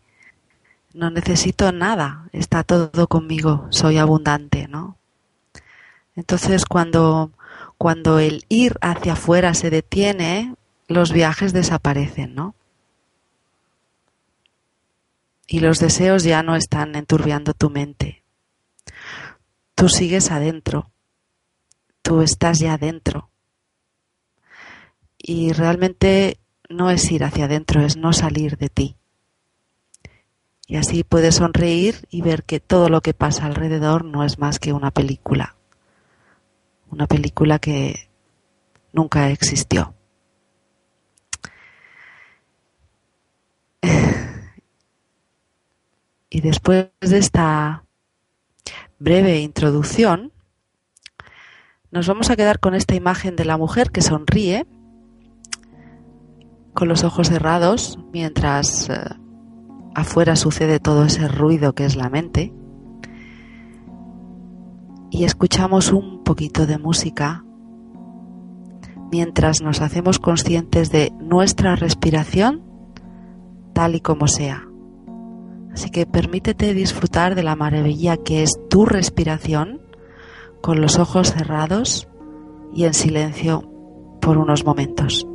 No 0.95 1.11
necesito 1.11 1.73
nada, 1.73 2.29
está 2.33 2.63
todo 2.63 3.09
conmigo, 3.09 3.67
soy 3.71 3.99
abundante, 3.99 4.69
¿no? 4.69 4.97
Entonces 6.15 6.65
cuando, 6.65 7.33
cuando 7.79 8.21
el 8.21 8.45
ir 8.49 8.77
hacia 8.81 9.15
afuera 9.15 9.55
se 9.55 9.71
detiene, 9.71 10.55
los 10.87 11.13
viajes 11.13 11.53
desaparecen, 11.53 12.37
¿no? 12.37 12.55
Y 15.49 15.61
los 15.61 15.81
deseos 15.81 16.23
ya 16.23 16.45
no 16.45 16.55
están 16.55 16.95
enturbiando 16.95 17.55
tu 17.55 17.71
mente. 17.71 18.23
Tú 19.75 19.89
sigues 19.89 20.31
adentro. 20.31 20.91
Tú 22.03 22.23
estás 22.23 22.61
ya 22.61 22.75
adentro. 22.75 23.31
Y 25.19 25.53
realmente 25.53 26.39
no 26.69 26.91
es 26.91 27.11
ir 27.11 27.25
hacia 27.25 27.47
adentro, 27.47 27.83
es 27.83 27.97
no 27.97 28.13
salir 28.13 28.57
de 28.57 28.69
ti. 28.69 28.97
Y 30.67 30.77
así 30.77 31.05
puedes 31.05 31.37
sonreír 31.37 32.07
y 32.11 32.23
ver 32.23 32.45
que 32.45 32.61
todo 32.61 32.89
lo 32.89 33.03
que 33.03 33.13
pasa 33.13 33.47
alrededor 33.47 34.05
no 34.05 34.25
es 34.25 34.39
más 34.39 34.59
que 34.59 34.73
una 34.73 34.91
película. 34.91 35.57
Una 36.91 37.07
película 37.07 37.59
que 37.59 38.09
nunca 38.93 39.31
existió. 39.31 39.95
Y 46.31 46.41
después 46.41 46.89
de 47.01 47.19
esta 47.19 47.85
breve 48.99 49.41
introducción, 49.41 50.33
nos 51.91 52.09
vamos 52.09 52.31
a 52.31 52.37
quedar 52.37 52.59
con 52.59 52.75
esta 52.75 52.95
imagen 52.95 53.37
de 53.37 53.45
la 53.45 53.57
mujer 53.57 53.91
que 53.93 54.03
sonríe 54.03 54.67
con 56.73 56.89
los 56.89 57.05
ojos 57.05 57.29
cerrados 57.29 58.01
mientras 58.13 58.91
eh, 58.91 58.97
afuera 59.95 60.37
sucede 60.37 60.81
todo 60.81 61.05
ese 61.05 61.29
ruido 61.29 61.75
que 61.75 61.85
es 61.85 61.97
la 61.97 62.11
mente 62.11 62.53
y 65.11 65.25
escuchamos 65.25 65.93
un 65.93 66.25
poquito 66.25 66.67
de 66.67 66.79
música 66.79 67.45
mientras 69.13 69.63
nos 69.63 69.81
hacemos 69.81 70.19
conscientes 70.19 70.91
de 70.91 71.13
nuestra 71.21 71.77
respiración 71.77 72.63
tal 73.73 73.95
y 73.95 74.01
como 74.01 74.27
sea. 74.27 74.67
Así 75.73 75.91
que 75.91 76.07
permítete 76.07 76.75
disfrutar 76.75 77.35
de 77.35 77.43
la 77.43 77.57
maravilla 77.57 78.17
que 78.17 78.43
es 78.43 78.51
tu 78.71 78.87
respiración 78.87 79.81
con 80.63 80.81
los 80.81 80.99
ojos 80.99 81.33
cerrados 81.33 82.09
y 82.73 82.85
en 82.85 82.95
silencio 82.95 83.71
por 84.21 84.39
unos 84.39 84.65
momentos. 84.65 85.27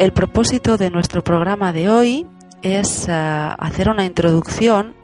El 0.00 0.14
propósito 0.14 0.78
de 0.78 0.88
nuestro 0.88 1.22
programa 1.22 1.74
de 1.74 1.90
hoy 1.90 2.26
es 2.62 3.06
eh, 3.06 3.12
hacer 3.12 3.90
una 3.90 4.06
introducción 4.06 4.94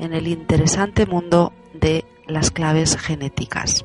en 0.00 0.12
el 0.14 0.26
interesante 0.26 1.06
mundo 1.06 1.52
de 1.74 2.04
las 2.26 2.50
claves 2.50 2.96
genéticas, 2.96 3.84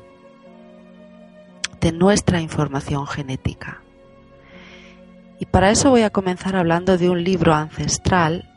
de 1.80 1.92
nuestra 1.92 2.40
información 2.40 3.06
genética. 3.06 3.82
Y 5.38 5.46
para 5.46 5.70
eso 5.70 5.90
voy 5.90 6.02
a 6.02 6.10
comenzar 6.10 6.56
hablando 6.56 6.98
de 6.98 7.08
un 7.08 7.22
libro 7.22 7.54
ancestral 7.54 8.52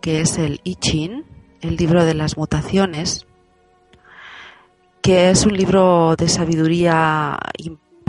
que 0.00 0.22
es 0.22 0.38
el 0.38 0.62
I 0.64 0.76
Ching, 0.76 1.26
el 1.60 1.76
libro 1.76 2.06
de 2.06 2.14
las 2.14 2.38
mutaciones, 2.38 3.26
que 5.02 5.28
es 5.28 5.44
un 5.44 5.54
libro 5.54 6.16
de 6.16 6.30
sabiduría 6.30 7.38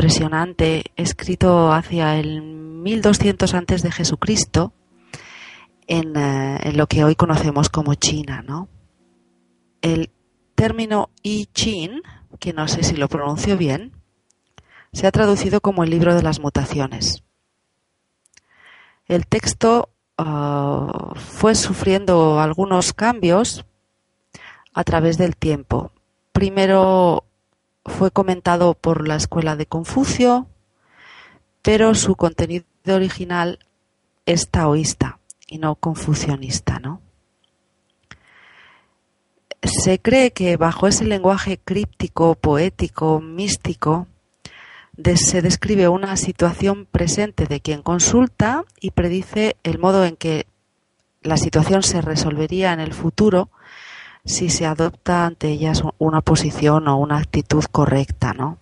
impresionante, 0.04 0.84
escrito 0.98 1.72
hacia 1.72 2.20
el 2.20 2.42
1200 2.42 3.54
antes 3.54 3.84
de 3.84 3.92
Jesucristo, 3.92 4.74
en, 5.88 6.18
eh, 6.18 6.60
en, 6.62 6.76
lo 6.76 6.88
que 6.88 7.06
hoy 7.06 7.16
conocemos 7.16 7.70
como 7.70 7.96
China, 7.96 8.44
¿no? 8.46 8.68
El 9.82 10.12
término 10.56 11.10
I 11.22 11.46
Ching, 11.54 12.02
que 12.38 12.52
no 12.52 12.68
sé 12.68 12.84
si 12.84 12.98
lo 12.98 13.08
pronuncio 13.08 13.56
bien, 13.56 13.94
se 14.92 15.08
ha 15.08 15.12
traducido 15.12 15.62
como 15.62 15.86
el 15.86 15.90
libro 15.90 16.14
de 16.14 16.22
las 16.22 16.42
mutaciones. 16.42 17.24
El 19.08 19.26
texto 19.26 19.88
uh, 20.18 21.16
fue 21.16 21.56
sufriendo 21.56 22.42
algunos 22.42 22.92
cambios 22.92 23.66
a 24.74 24.84
través 24.84 25.18
del 25.18 25.38
tiempo. 25.38 25.94
Primero 26.34 27.24
fue 27.86 28.12
comentado 28.12 28.74
por 28.74 29.08
la 29.08 29.16
escuela 29.16 29.56
de 29.56 29.66
Confucio, 29.66 30.48
pero 31.62 31.96
su 31.96 32.16
contenido 32.16 32.66
original 32.88 33.60
es 34.26 34.50
taoísta 34.50 35.20
y 35.48 35.58
no 35.58 35.76
confucionista, 35.76 36.80
¿no? 36.80 37.02
Se 39.64 40.00
cree 40.00 40.32
que 40.32 40.58
bajo 40.58 40.88
ese 40.88 41.06
lenguaje 41.06 41.58
críptico, 41.58 42.36
poético, 42.36 43.22
místico, 43.22 44.08
se 45.16 45.42
describe 45.42 45.88
una 45.88 46.18
situación 46.18 46.86
presente 46.86 47.46
de 47.46 47.62
quien 47.62 47.82
consulta 47.82 48.66
y 48.80 48.92
predice 48.92 49.56
el 49.64 49.80
modo 49.80 50.06
en 50.06 50.16
que 50.16 50.48
la 51.22 51.38
situación 51.38 51.84
se 51.84 52.02
resolvería 52.02 52.74
en 52.74 52.80
el 52.80 52.94
futuro 52.94 53.50
si 54.26 54.50
se 54.50 54.66
adopta 54.66 55.26
ante 55.26 55.50
ellas 55.50 55.84
una 55.98 56.22
posición 56.22 56.88
o 56.88 56.98
una 56.98 57.18
actitud 57.18 57.64
correcta, 57.72 58.34
¿no? 58.34 58.58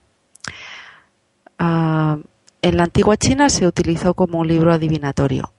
Ah, 1.59 2.17
en 2.61 2.77
la 2.77 2.83
antigua 2.83 3.17
China 3.17 3.49
se 3.49 3.67
utilizó 3.67 4.13
como 4.13 4.39
un 4.39 4.47
libro 4.47 4.73
adivinatorio, 4.73 5.53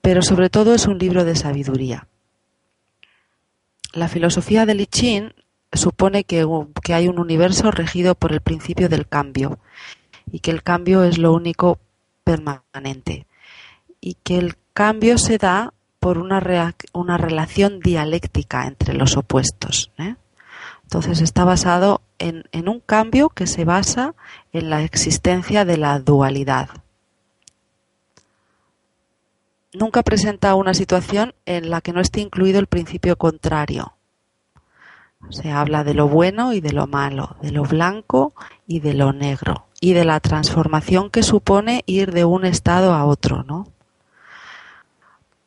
pero 0.00 0.22
sobre 0.22 0.50
todo 0.50 0.74
es 0.74 0.86
un 0.86 0.98
libro 0.98 1.24
de 1.24 1.36
sabiduría. 1.36 2.06
La 3.92 4.08
filosofía 4.08 4.66
del 4.66 4.80
I 4.80 4.86
Ching 4.86 5.32
supone 5.72 6.24
que, 6.24 6.46
que 6.82 6.94
hay 6.94 7.08
un 7.08 7.18
universo 7.18 7.70
regido 7.70 8.14
por 8.14 8.32
el 8.32 8.40
principio 8.40 8.88
del 8.88 9.06
cambio 9.06 9.58
y 10.30 10.40
que 10.40 10.50
el 10.50 10.62
cambio 10.62 11.04
es 11.04 11.18
lo 11.18 11.32
único 11.32 11.78
permanente 12.24 13.26
y 14.00 14.14
que 14.14 14.38
el 14.38 14.56
cambio 14.72 15.18
se 15.18 15.38
da 15.38 15.73
por 16.04 16.18
una, 16.18 16.74
una 16.92 17.16
relación 17.16 17.80
dialéctica 17.80 18.66
entre 18.66 18.92
los 18.92 19.16
opuestos. 19.16 19.90
¿eh? 19.96 20.16
Entonces 20.82 21.22
está 21.22 21.44
basado 21.44 22.02
en, 22.18 22.44
en, 22.52 22.68
un 22.68 22.80
cambio 22.80 23.30
que 23.30 23.46
se 23.46 23.64
basa 23.64 24.14
en 24.52 24.68
la 24.68 24.82
existencia 24.82 25.64
de 25.64 25.78
la 25.78 25.98
dualidad. 26.00 26.68
Nunca 29.72 30.02
presenta 30.02 30.54
una 30.56 30.74
situación 30.74 31.34
en 31.46 31.70
la 31.70 31.80
que 31.80 31.94
no 31.94 32.02
esté 32.02 32.20
incluido 32.20 32.60
el 32.60 32.66
principio 32.66 33.16
contrario. 33.16 33.94
Se 35.30 35.52
habla 35.52 35.84
de 35.84 35.94
lo 35.94 36.06
bueno 36.06 36.52
y 36.52 36.60
de 36.60 36.72
lo 36.72 36.86
malo, 36.86 37.38
de 37.40 37.50
lo 37.50 37.62
blanco 37.62 38.34
y 38.66 38.80
de 38.80 38.92
lo 38.92 39.14
negro, 39.14 39.68
y 39.80 39.94
de 39.94 40.04
la 40.04 40.20
transformación 40.20 41.08
que 41.08 41.22
supone 41.22 41.82
ir 41.86 42.12
de 42.12 42.26
un 42.26 42.44
estado 42.44 42.92
a 42.92 43.06
otro, 43.06 43.42
¿no? 43.44 43.73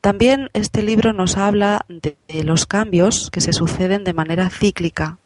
También 0.01 0.49
este 0.53 0.83
libro 0.83 1.13
nos 1.13 1.37
habla 1.37 1.85
de, 1.87 2.17
los 2.43 2.65
cambios 2.65 3.29
que 3.31 3.41
se 3.41 3.53
suceden 3.53 4.03
de 4.03 4.13
manera 4.13 4.49
cíclica, 4.49 5.17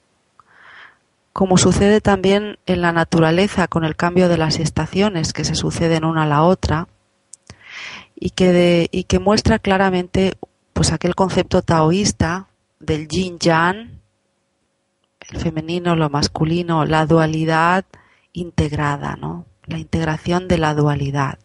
como 1.33 1.57
sucede 1.57 2.01
también 2.01 2.57
en 2.65 2.81
la 2.81 2.91
naturaleza 2.91 3.67
con 3.67 3.83
el 3.83 3.95
cambio 3.95 4.27
de 4.27 4.37
las 4.37 4.59
estaciones 4.59 5.33
que 5.33 5.45
se 5.45 5.55
suceden 5.55 6.05
una 6.05 6.23
a 6.23 6.27
la 6.27 6.43
otra, 6.43 6.87
y 8.15 8.31
que, 8.31 8.51
de, 8.51 8.89
y 8.91 9.05
que 9.05 9.19
muestra 9.19 9.59
claramente 9.59 10.37
pues 10.73 10.91
aquel 10.91 11.15
concepto 11.15 11.61
taoísta 11.61 12.47
del 12.79 13.07
yin 13.07 13.39
yang 13.39 14.01
el 15.29 15.39
femenino, 15.39 15.95
lo 15.95 16.09
masculino, 16.09 16.85
la 16.85 17.05
dualidad 17.05 17.85
integrada, 18.33 19.15
¿no? 19.15 19.45
La 19.65 19.77
integración 19.77 20.47
de 20.47 20.57
la 20.57 20.73
dualidad. 20.73 21.39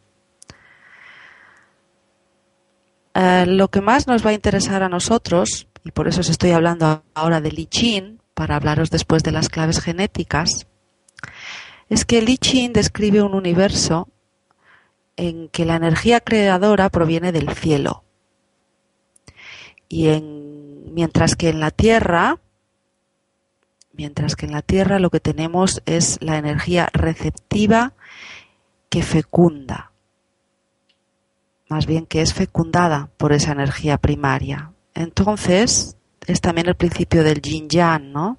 Eh, 3.18 3.46
lo 3.46 3.68
que 3.68 3.80
más 3.80 4.06
nos 4.06 4.24
va 4.24 4.30
a 4.30 4.34
interesar 4.34 4.82
a 4.82 4.90
nosotros, 4.90 5.68
y 5.84 5.90
por 5.90 6.06
eso 6.06 6.20
os 6.20 6.28
estoy 6.28 6.50
hablando 6.50 7.02
ahora 7.14 7.40
de 7.40 7.50
Li 7.50 7.66
Ching, 7.66 8.20
para 8.34 8.56
hablaros 8.56 8.90
después 8.90 9.22
de 9.22 9.32
las 9.32 9.48
claves 9.48 9.80
genéticas, 9.80 10.66
es 11.88 12.04
que 12.04 12.20
Li 12.20 12.36
Ching 12.36 12.74
describe 12.74 13.22
un 13.22 13.32
universo 13.32 14.08
en 15.16 15.48
que 15.48 15.64
la 15.64 15.76
energía 15.76 16.20
creadora 16.20 16.90
proviene 16.90 17.32
del 17.32 17.48
cielo. 17.54 18.04
Y 19.88 20.08
en, 20.08 20.92
mientras 20.92 21.36
que 21.36 21.48
en 21.48 21.60
la 21.60 21.70
Tierra 21.70 22.38
mientras 23.94 24.36
que 24.36 24.44
en 24.44 24.52
la 24.52 24.60
Tierra 24.60 24.98
lo 24.98 25.08
que 25.08 25.20
tenemos 25.20 25.80
es 25.86 26.18
la 26.20 26.36
energía 26.36 26.90
receptiva 26.92 27.94
que 28.90 29.02
fecunda, 29.02 29.92
más 31.68 31.86
bien 31.86 32.06
que 32.06 32.22
es 32.22 32.34
fecundada 32.34 33.08
por 33.16 33.32
esa 33.32 33.52
energía 33.52 33.98
primaria. 33.98 34.72
Entonces, 34.94 35.96
es 36.26 36.40
también 36.40 36.68
el 36.68 36.74
principio 36.74 37.24
del 37.24 37.42
yin 37.42 37.68
yang, 37.68 38.12
¿no? 38.12 38.38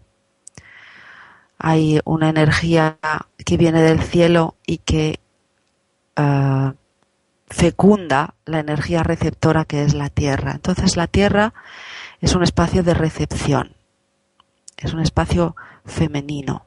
Hay 1.59 1.99
una 2.05 2.29
energía 2.29 2.97
que 3.45 3.57
viene 3.57 3.81
del 3.81 4.01
cielo 4.01 4.55
y 4.65 4.77
que 4.79 5.19
uh, 6.17 6.71
fecunda 7.47 8.35
la 8.45 8.59
energía 8.59 9.03
receptora 9.03 9.65
que 9.65 9.83
es 9.83 9.93
la 9.93 10.09
Tierra. 10.09 10.51
Entonces, 10.51 10.95
la 10.97 11.07
Tierra 11.07 11.53
es 12.21 12.35
un 12.35 12.43
espacio 12.43 12.83
de 12.83 12.93
recepción 12.93 13.77
es 14.77 14.93
un 14.93 14.99
espacio 14.99 15.55
femenino, 15.85 16.65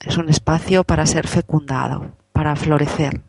es 0.00 0.16
un 0.16 0.28
espacio 0.28 0.84
para 0.84 1.04
ser 1.04 1.26
fecundado, 1.26 2.12
para 2.32 2.54
florecer. 2.54 3.20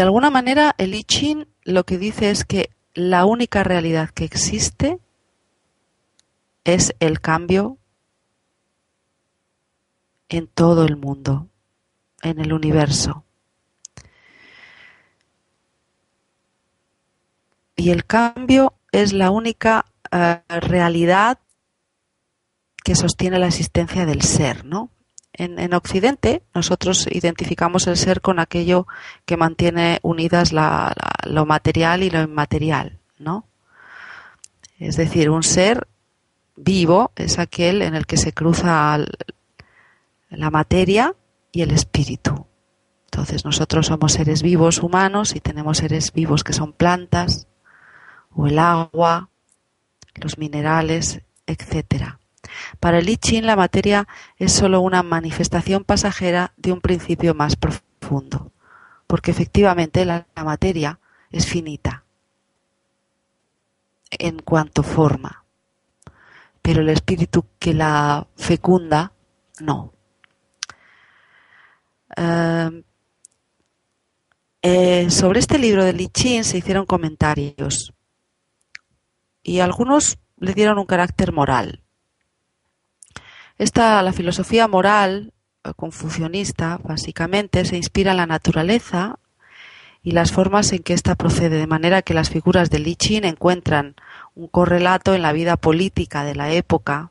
De 0.00 0.04
alguna 0.04 0.30
manera, 0.30 0.74
el 0.78 0.94
I 0.94 1.04
Ching 1.04 1.46
lo 1.62 1.84
que 1.84 1.98
dice 1.98 2.30
es 2.30 2.46
que 2.46 2.70
la 2.94 3.26
única 3.26 3.64
realidad 3.64 4.08
que 4.08 4.24
existe 4.24 4.98
es 6.64 6.94
el 7.00 7.20
cambio 7.20 7.76
en 10.30 10.46
todo 10.46 10.86
el 10.86 10.96
mundo, 10.96 11.48
en 12.22 12.40
el 12.40 12.54
universo. 12.54 13.26
Y 17.76 17.90
el 17.90 18.06
cambio 18.06 18.72
es 18.92 19.12
la 19.12 19.30
única 19.30 19.84
eh, 20.10 20.40
realidad 20.48 21.40
que 22.82 22.94
sostiene 22.94 23.38
la 23.38 23.48
existencia 23.48 24.06
del 24.06 24.22
ser, 24.22 24.64
¿no? 24.64 24.88
En, 25.42 25.72
Occidente 25.72 26.42
nosotros 26.54 27.08
identificamos 27.10 27.86
el 27.86 27.96
ser 27.96 28.20
con 28.20 28.38
aquello 28.38 28.86
que 29.24 29.38
mantiene 29.38 29.98
unidas 30.02 30.52
lo 30.52 31.46
material 31.46 32.02
y 32.02 32.10
lo 32.10 32.20
inmaterial, 32.20 32.98
¿no? 33.18 33.46
Es 34.78 34.96
decir, 34.96 35.30
un 35.30 35.42
ser 35.42 35.88
vivo 36.56 37.12
es 37.16 37.38
aquel 37.38 37.80
en 37.80 37.94
el 37.94 38.04
que 38.04 38.18
se 38.18 38.34
cruza 38.34 38.98
la 40.28 40.50
materia 40.50 41.14
y 41.52 41.62
el 41.62 41.70
espíritu. 41.70 42.46
Entonces 43.06 43.46
nosotros 43.46 43.86
somos 43.86 44.12
seres 44.12 44.42
vivos 44.42 44.82
humanos 44.82 45.34
y 45.34 45.40
tenemos 45.40 45.78
seres 45.78 46.12
vivos 46.12 46.44
que 46.44 46.52
son 46.52 46.74
plantas 46.74 47.48
o 48.34 48.46
el 48.46 48.58
agua 48.58 49.30
los 50.16 50.36
minerales, 50.36 51.22
etc. 51.46 52.19
Para 52.78 52.98
el 52.98 53.08
I 53.08 53.16
Ching 53.16 53.44
la 53.44 53.56
materia 53.56 54.06
es 54.36 54.52
sólo 54.52 54.80
una 54.80 55.02
manifestación 55.02 55.84
pasajera 55.84 56.52
de 56.56 56.72
un 56.72 56.80
principio 56.80 57.34
más 57.34 57.56
profundo, 57.56 58.52
porque 59.06 59.30
efectivamente 59.30 60.04
la, 60.04 60.26
materia 60.36 60.98
es 61.30 61.46
finita 61.46 62.04
en 64.10 64.40
cuanto 64.40 64.82
forma, 64.82 65.44
pero 66.62 66.80
el 66.80 66.88
espíritu 66.88 67.44
que 67.58 67.74
la 67.74 68.26
fecunda 68.36 69.12
no. 69.60 69.92
Eh, 72.16 72.82
eh, 74.62 75.10
sobre 75.10 75.40
este 75.40 75.58
libro 75.58 75.84
de 75.84 75.94
Li 75.94 76.08
Chin 76.08 76.44
se 76.44 76.58
hicieron 76.58 76.84
comentarios 76.84 77.94
y 79.42 79.60
algunos 79.60 80.18
le 80.38 80.52
dieron 80.52 80.78
un 80.78 80.86
carácter 80.86 81.32
moral. 81.32 81.79
Esta, 83.60 84.02
la 84.02 84.14
filosofía 84.14 84.68
moral 84.68 85.34
eh, 85.64 85.72
confucionista, 85.76 86.80
básicamente, 86.82 87.66
se 87.66 87.76
inspira 87.76 88.12
en 88.12 88.16
la 88.16 88.24
naturaleza 88.24 89.18
y 90.02 90.12
las 90.12 90.32
formas 90.32 90.72
en 90.72 90.82
que 90.82 90.94
ésta 90.94 91.14
procede, 91.14 91.58
de 91.58 91.66
manera 91.66 92.00
que 92.00 92.14
las 92.14 92.30
figuras 92.30 92.70
de 92.70 92.78
Li 92.78 92.96
Chin 92.96 93.26
encuentran 93.26 93.96
un 94.34 94.48
correlato 94.48 95.14
en 95.14 95.20
la 95.20 95.34
vida 95.34 95.58
política 95.58 96.24
de 96.24 96.34
la 96.34 96.50
época 96.50 97.10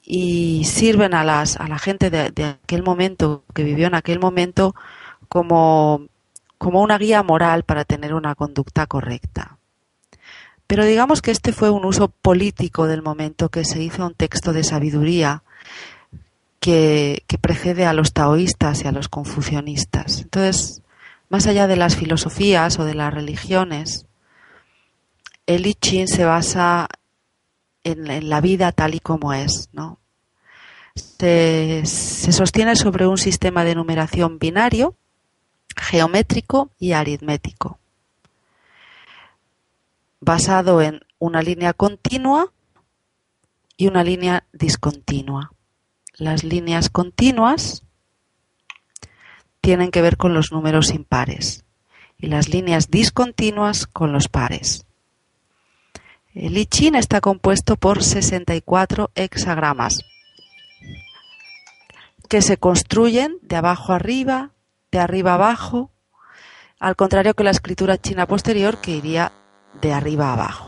y 0.00 0.62
sirven 0.64 1.12
a, 1.12 1.24
las, 1.24 1.56
a 1.56 1.66
la 1.66 1.80
gente 1.80 2.08
de, 2.08 2.30
de 2.30 2.44
aquel 2.44 2.84
momento, 2.84 3.42
que 3.52 3.64
vivió 3.64 3.88
en 3.88 3.96
aquel 3.96 4.20
momento, 4.20 4.76
como, 5.28 6.06
como 6.56 6.82
una 6.82 6.98
guía 6.98 7.24
moral 7.24 7.64
para 7.64 7.84
tener 7.84 8.14
una 8.14 8.36
conducta 8.36 8.86
correcta. 8.86 9.58
Pero 10.68 10.84
digamos 10.84 11.20
que 11.20 11.32
este 11.32 11.52
fue 11.52 11.70
un 11.70 11.84
uso 11.84 12.06
político 12.06 12.86
del 12.86 13.02
momento 13.02 13.48
que 13.48 13.64
se 13.64 13.82
hizo 13.82 14.06
un 14.06 14.14
texto 14.14 14.52
de 14.52 14.62
sabiduría 14.62 15.42
que, 16.60 17.24
precede 17.40 17.86
a 17.86 17.92
los 17.92 18.12
taoístas 18.12 18.84
y 18.84 18.88
a 18.88 18.92
los 18.92 19.08
confucionistas. 19.08 20.20
Entonces, 20.20 20.82
más 21.28 21.46
allá 21.46 21.66
de 21.66 21.76
las 21.76 21.96
filosofías 21.96 22.78
o 22.78 22.84
de 22.84 22.94
las 22.94 23.12
religiones, 23.12 24.06
el 25.46 25.66
I 25.66 25.74
Ching 25.74 26.08
se 26.08 26.24
basa 26.24 26.88
en, 27.84 28.28
la 28.28 28.40
vida 28.40 28.72
tal 28.72 28.94
y 28.94 29.00
como 29.00 29.32
es, 29.32 29.70
¿no? 29.72 29.98
Se 30.94 31.84
sostiene 31.84 32.74
sobre 32.74 33.06
un 33.06 33.18
sistema 33.18 33.64
de 33.64 33.76
numeración 33.76 34.38
binario, 34.38 34.96
geométrico 35.76 36.70
y 36.78 36.92
aritmético, 36.92 37.78
basado 40.20 40.82
en 40.82 41.00
una 41.20 41.40
línea 41.40 41.72
continua 41.72 42.52
y 43.76 43.86
una 43.86 44.02
línea 44.02 44.44
discontinua. 44.52 45.52
Las 46.18 46.42
líneas 46.42 46.90
continuas 46.90 47.84
tienen 49.60 49.92
que 49.92 50.02
ver 50.02 50.16
con 50.16 50.34
los 50.34 50.50
números 50.50 50.90
impares 50.90 51.64
y 52.18 52.26
las 52.26 52.48
líneas 52.48 52.90
discontinuas 52.90 53.86
con 53.86 54.12
los 54.12 54.28
pares. 54.28 54.84
El 56.34 56.58
I 56.58 56.66
Ching 56.66 56.96
está 56.96 57.20
compuesto 57.20 57.76
por 57.76 58.02
64 58.02 59.12
hexagramas 59.14 60.00
que 62.28 62.42
se 62.42 62.56
construyen 62.56 63.38
de 63.42 63.54
abajo 63.54 63.92
arriba, 63.92 64.50
de 64.90 64.98
arriba 64.98 65.34
abajo, 65.34 65.92
al 66.80 66.96
contrario 66.96 67.34
que 67.34 67.44
la 67.44 67.50
escritura 67.50 67.96
china 67.96 68.26
posterior 68.26 68.80
que 68.80 68.90
iría 68.90 69.30
de 69.80 69.92
arriba 69.92 70.32
abajo. 70.32 70.67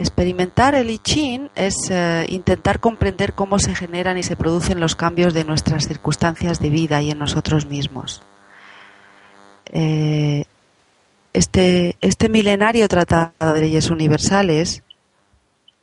Experimentar 0.00 0.74
el 0.74 0.88
I 0.88 0.96
Ching 0.96 1.50
es 1.54 1.90
eh, 1.90 2.24
intentar 2.30 2.80
comprender 2.80 3.34
cómo 3.34 3.58
se 3.58 3.74
generan 3.74 4.16
y 4.16 4.22
se 4.22 4.34
producen 4.34 4.80
los 4.80 4.96
cambios 4.96 5.34
de 5.34 5.44
nuestras 5.44 5.86
circunstancias 5.86 6.58
de 6.58 6.70
vida 6.70 7.02
y 7.02 7.10
en 7.10 7.18
nosotros 7.18 7.66
mismos. 7.66 8.22
Eh, 9.66 10.46
este, 11.34 11.98
este 12.00 12.30
milenario 12.30 12.88
tratado 12.88 13.52
de 13.52 13.60
leyes 13.60 13.90
universales, 13.90 14.82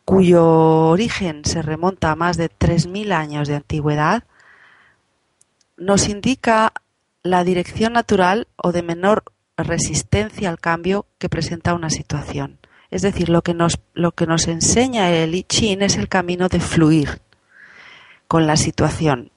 cuyo 0.03 0.43
origen 0.89 1.45
se 1.45 1.61
remonta 1.61 2.09
a 2.09 2.15
más 2.15 2.37
de 2.37 2.49
3.000 2.49 3.11
años 3.13 3.47
de 3.47 3.57
antigüedad, 3.57 4.23
nos 5.77 6.09
indica 6.09 6.73
la 7.21 7.43
dirección 7.43 7.93
natural 7.93 8.47
o 8.55 8.71
de 8.71 8.81
menor 8.81 9.25
resistencia 9.57 10.49
al 10.49 10.59
cambio 10.59 11.05
que 11.19 11.29
presenta 11.29 11.75
una 11.75 11.91
situación. 11.91 12.57
Es 12.89 13.01
decir, 13.01 13.29
lo 13.29 13.41
que 13.41 13.53
nos, 13.53 13.79
lo 13.93 14.11
que 14.13 14.25
nos 14.25 14.47
enseña 14.47 15.11
el 15.11 15.35
I 15.35 15.43
Ching 15.43 15.81
es 15.81 15.97
el 15.97 16.07
camino 16.07 16.47
de 16.47 16.59
fluir 16.59 17.19
con 18.27 18.47
la 18.47 18.57
situación, 18.57 19.31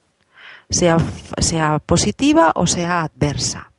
sea, 0.68 0.98
sea 1.38 1.78
positiva 1.78 2.52
o 2.54 2.66
sea 2.66 3.02
adversa. 3.02 3.72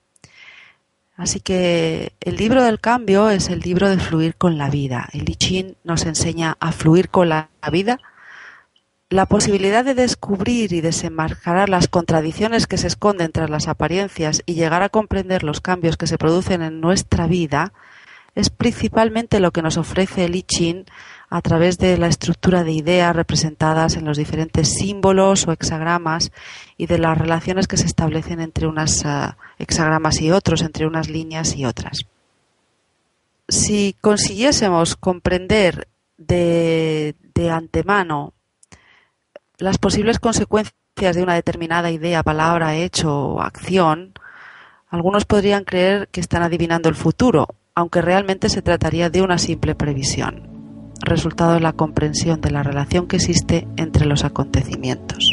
Así 1.16 1.40
que 1.40 2.14
el 2.20 2.36
libro 2.38 2.64
del 2.64 2.80
cambio 2.80 3.30
es 3.30 3.50
el 3.50 3.60
libro 3.60 3.90
de 3.90 4.00
fluir 4.00 4.36
con 4.36 4.58
la 4.58 4.70
vida. 4.70 5.08
El 5.14 5.30
I 5.30 5.36
Ching 5.36 5.76
nos 5.84 6.06
enseña 6.06 6.58
a 6.60 6.72
fluir 6.72 7.10
con 7.10 7.30
la 7.30 7.50
vida, 7.72 8.00
la 9.10 9.26
posibilidad 9.26 9.86
de 9.86 9.94
descubrir 9.94 10.74
y 10.74 10.82
desenmascarar 10.82 11.70
las 11.70 11.88
contradicciones 11.88 12.66
que 12.66 12.78
se 12.78 12.88
esconden 12.88 13.32
tras 13.32 13.50
las 13.50 13.68
apariencias 13.68 14.42
y 14.46 14.56
llegar 14.56 14.84
a 14.84 14.90
comprender 14.90 15.44
los 15.44 15.62
cambios 15.62 15.98
que 15.98 16.08
se 16.08 16.18
producen 16.18 16.62
en 16.62 16.82
nuestra 16.82 17.28
vida 17.28 17.74
es 18.36 18.50
principalmente 18.50 19.40
lo 19.40 19.52
que 19.52 19.62
nos 19.62 19.78
ofrece 19.78 20.26
el 20.26 20.36
I 20.36 20.44
Ching 20.44 20.86
a 21.30 21.42
través 21.42 21.78
de 21.78 21.98
la 21.98 22.08
estructura 22.08 22.64
de 22.64 22.72
ideas 22.72 23.16
representadas 23.16 23.96
en 23.96 24.06
los 24.06 24.18
diferentes 24.18 24.74
símbolos 24.74 25.48
o 25.48 25.52
hexagramas 25.52 26.32
y 26.78 26.88
de 26.88 26.98
las 26.98 27.18
relaciones 27.18 27.68
que 27.68 27.78
se 27.78 27.86
establecen 27.86 28.40
entre 28.40 28.68
unas 28.68 29.06
uh, 29.06 29.34
hexagramas 29.58 30.22
y 30.22 30.32
otros, 30.32 30.62
entre 30.62 30.86
unas 30.86 31.10
líneas 31.10 31.56
y 31.56 31.66
otras. 31.66 32.06
Si 33.48 33.96
consiguiésemos 34.02 34.96
comprender 34.96 35.88
de, 36.18 37.16
de 37.34 37.50
antemano 37.50 38.34
las 39.58 39.78
posibles 39.78 40.20
consecuencias 40.20 40.76
de 41.16 41.24
una 41.24 41.36
determinada 41.36 41.92
idea, 41.92 42.24
palabra, 42.24 42.76
hecho 42.76 43.14
o 43.14 43.42
acción, 43.42 44.14
algunos 44.90 45.26
podrían 45.26 45.64
creer 45.64 46.10
que 46.10 46.20
están 46.20 46.44
adivinando 46.44 46.90
el 46.90 46.96
futuro, 46.96 47.48
aunque 47.76 48.02
realmente 48.02 48.50
se 48.50 48.62
trataría 48.62 49.10
de 49.10 49.22
una 49.22 49.38
simple 49.38 49.76
previsión, 49.76 50.50
resultado 51.02 51.54
de 51.54 51.62
la 51.62 51.74
comprensión 51.74 52.42
de 52.42 52.52
la 52.52 52.64
relación 52.64 53.08
que 53.08 53.16
existe 53.18 53.68
entre 53.78 54.06
los 54.06 54.24
acontecimientos. 54.24 55.32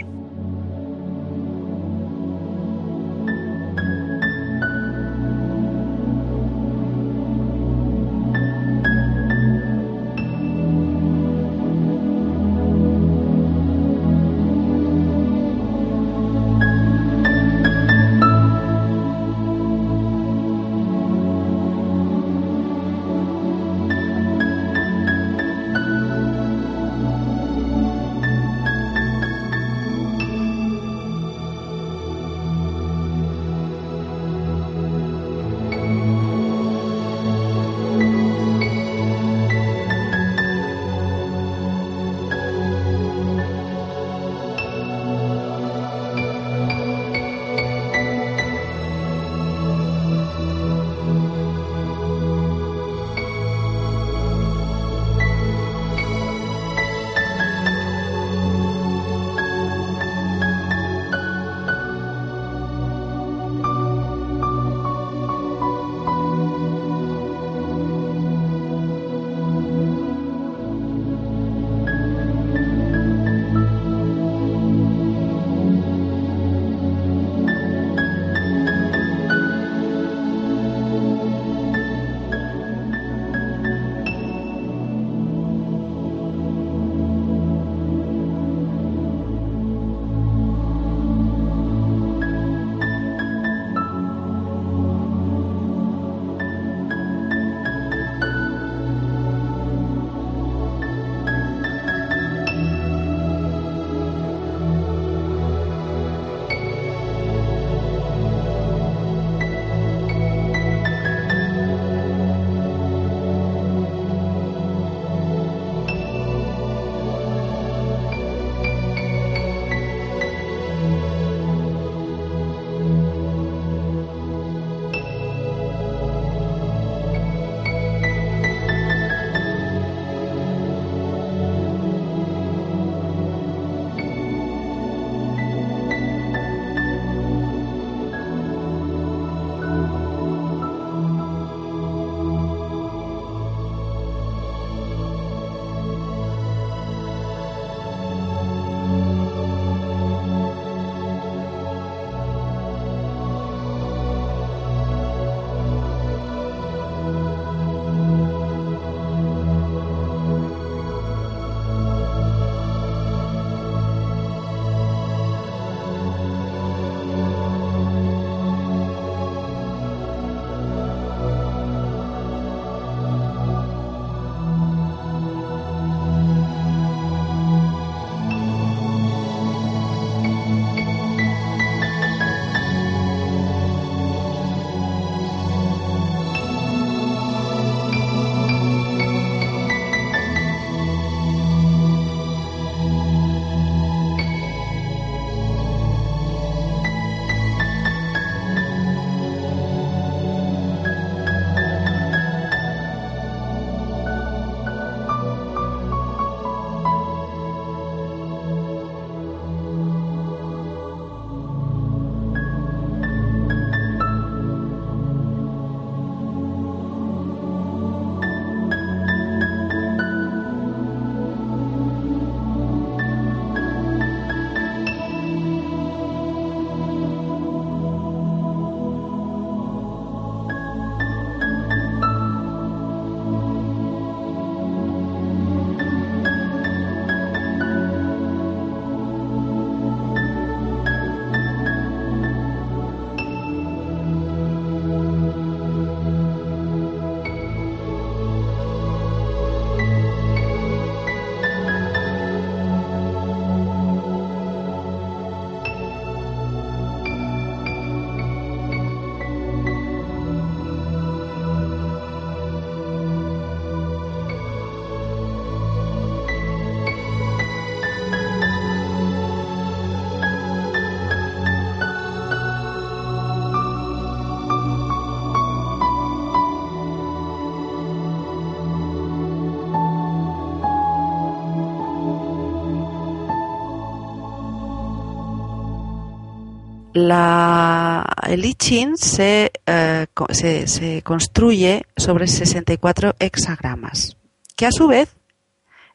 La, 286.95 288.05
el 288.27 288.45
I 288.45 288.55
Ching 288.55 288.97
se, 288.97 289.53
eh, 289.67 290.07
se, 290.31 290.67
se 290.67 291.03
construye 291.03 291.87
sobre 291.97 292.27
64 292.27 293.15
hexagramas, 293.19 294.17
que 294.57 294.67
a 294.67 294.73
su 294.73 294.89
vez 294.89 295.15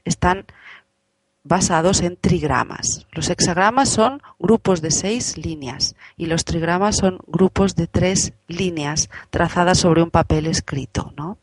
están 0.05 0.45
basados 1.43 2.01
en 2.01 2.15
trigramas. 2.15 3.05
Los 3.11 3.29
hexagramas 3.29 3.89
son 3.89 4.21
grupos 4.39 4.81
de 4.81 4.91
seis 4.91 5.37
líneas 5.37 5.95
y 6.15 6.27
los 6.27 6.45
trigramas 6.45 6.97
son 6.97 7.19
grupos 7.27 7.75
de 7.75 7.87
tres 7.87 8.33
líneas 8.47 9.09
trazadas 9.29 9.79
sobre 9.79 10.01
un 10.01 10.11
papel 10.11 10.47
escrito, 10.47 11.13
¿no? 11.17 11.37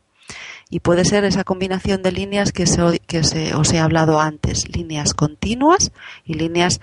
Y 0.69 0.79
puede 0.79 1.03
ser 1.03 1.25
esa 1.25 1.43
combinación 1.43 2.01
de 2.01 2.13
líneas 2.13 2.51
que, 2.53 2.63
que 3.05 3.19
os 3.53 3.73
he 3.73 3.79
hablado 3.79 4.19
antes, 4.19 4.73
líneas 4.73 5.13
continuas 5.13 5.91
y 6.23 6.35
líneas 6.35 6.79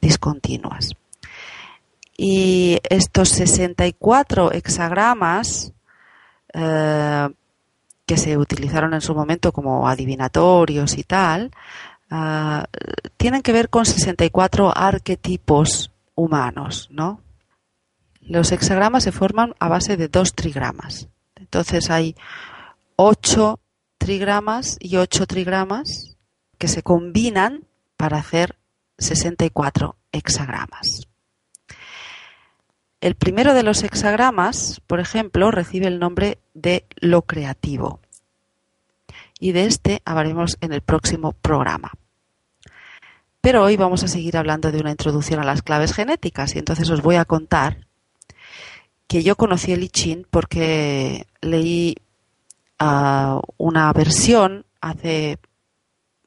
discontinuas. 0.00 0.96
Y 2.22 2.78
estos 2.90 3.30
64 3.30 4.52
hexagramas 4.52 5.72
eh, 6.52 7.28
que 8.04 8.16
se 8.16 8.36
utilizaron 8.36 8.92
en 8.92 9.00
su 9.00 9.14
momento 9.14 9.52
como 9.52 9.88
adivinatorios 9.88 10.98
y 10.98 11.04
tal, 11.04 11.50
Ah, 12.10 12.66
tienen 13.16 13.42
que 13.42 13.52
ver 13.52 13.70
con 13.70 13.86
64 13.86 14.76
arquetipos 14.76 15.92
humanos, 16.16 16.88
¿no? 16.90 17.22
Los 18.20 18.50
hexagramas 18.50 19.04
se 19.04 19.12
forman 19.12 19.54
a 19.60 19.68
base 19.68 19.96
de 19.96 20.08
dos 20.08 20.34
trigramas. 20.34 21.08
Entonces 21.36 21.88
hay 21.88 22.16
ocho 22.96 23.60
trigramas 23.96 24.76
y 24.80 24.96
ocho 24.96 25.26
trigramas 25.26 26.16
que 26.58 26.66
se 26.66 26.82
combinan 26.82 27.64
para 27.96 28.18
hacer 28.18 28.56
64 28.98 29.96
hexagramas. 30.10 31.09
El 33.00 33.14
primero 33.14 33.54
de 33.54 33.62
los 33.62 33.82
hexagramas, 33.82 34.80
por 34.86 35.00
ejemplo, 35.00 35.50
recibe 35.50 35.86
el 35.86 35.98
nombre 35.98 36.38
de 36.52 36.84
lo 36.96 37.22
creativo. 37.22 38.00
Y 39.38 39.52
de 39.52 39.64
este 39.64 40.02
hablaremos 40.04 40.58
en 40.60 40.74
el 40.74 40.82
próximo 40.82 41.32
programa. 41.32 41.92
Pero 43.40 43.62
hoy 43.62 43.78
vamos 43.78 44.04
a 44.04 44.08
seguir 44.08 44.36
hablando 44.36 44.70
de 44.70 44.80
una 44.80 44.90
introducción 44.90 45.40
a 45.40 45.44
las 45.44 45.62
claves 45.62 45.94
genéticas 45.94 46.54
y 46.54 46.58
entonces 46.58 46.90
os 46.90 47.00
voy 47.00 47.16
a 47.16 47.24
contar 47.24 47.86
que 49.06 49.22
yo 49.22 49.34
conocí 49.34 49.72
el 49.72 49.82
I 49.84 50.26
porque 50.30 51.26
leí 51.40 51.96
ah, 52.78 53.40
una 53.56 53.90
versión 53.94 54.66
hace, 54.82 55.38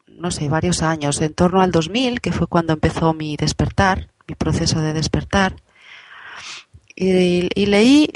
no 0.08 0.32
sé, 0.32 0.50
varios 0.50 0.82
años, 0.82 1.22
en 1.22 1.36
torno 1.36 1.62
al 1.62 1.72
2000, 1.72 2.20
que 2.20 2.32
fue 2.32 2.48
cuando 2.48 2.74
empezó 2.74 3.14
mi 3.14 3.38
despertar, 3.38 4.10
mi 4.28 4.34
proceso 4.34 4.82
de 4.82 4.94
despertar, 4.94 5.56
y, 6.96 7.66
leí 7.66 8.10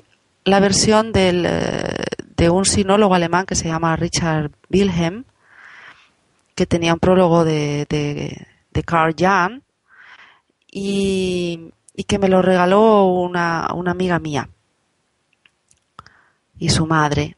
la 0.43 0.59
versión 0.59 1.11
del, 1.11 1.45
eh, 1.45 2.05
de 2.35 2.49
un 2.49 2.65
sinólogo 2.65 3.15
alemán 3.15 3.45
que 3.45 3.55
se 3.55 3.67
llama 3.67 3.95
Richard 3.95 4.51
Wilhelm, 4.69 5.25
que 6.55 6.65
tenía 6.65 6.93
un 6.93 6.99
prólogo 6.99 7.45
de 7.45 7.85
de 8.77 8.83
Carl 8.83 9.15
Jan 9.17 9.63
y, 10.71 11.73
que 12.07 12.19
me 12.19 12.29
lo 12.29 12.43
regaló 12.43 13.05
una, 13.05 13.69
una 13.73 13.89
amiga 13.89 14.19
mía 14.19 14.49
y 16.59 16.69
su 16.69 16.85
madre, 16.85 17.37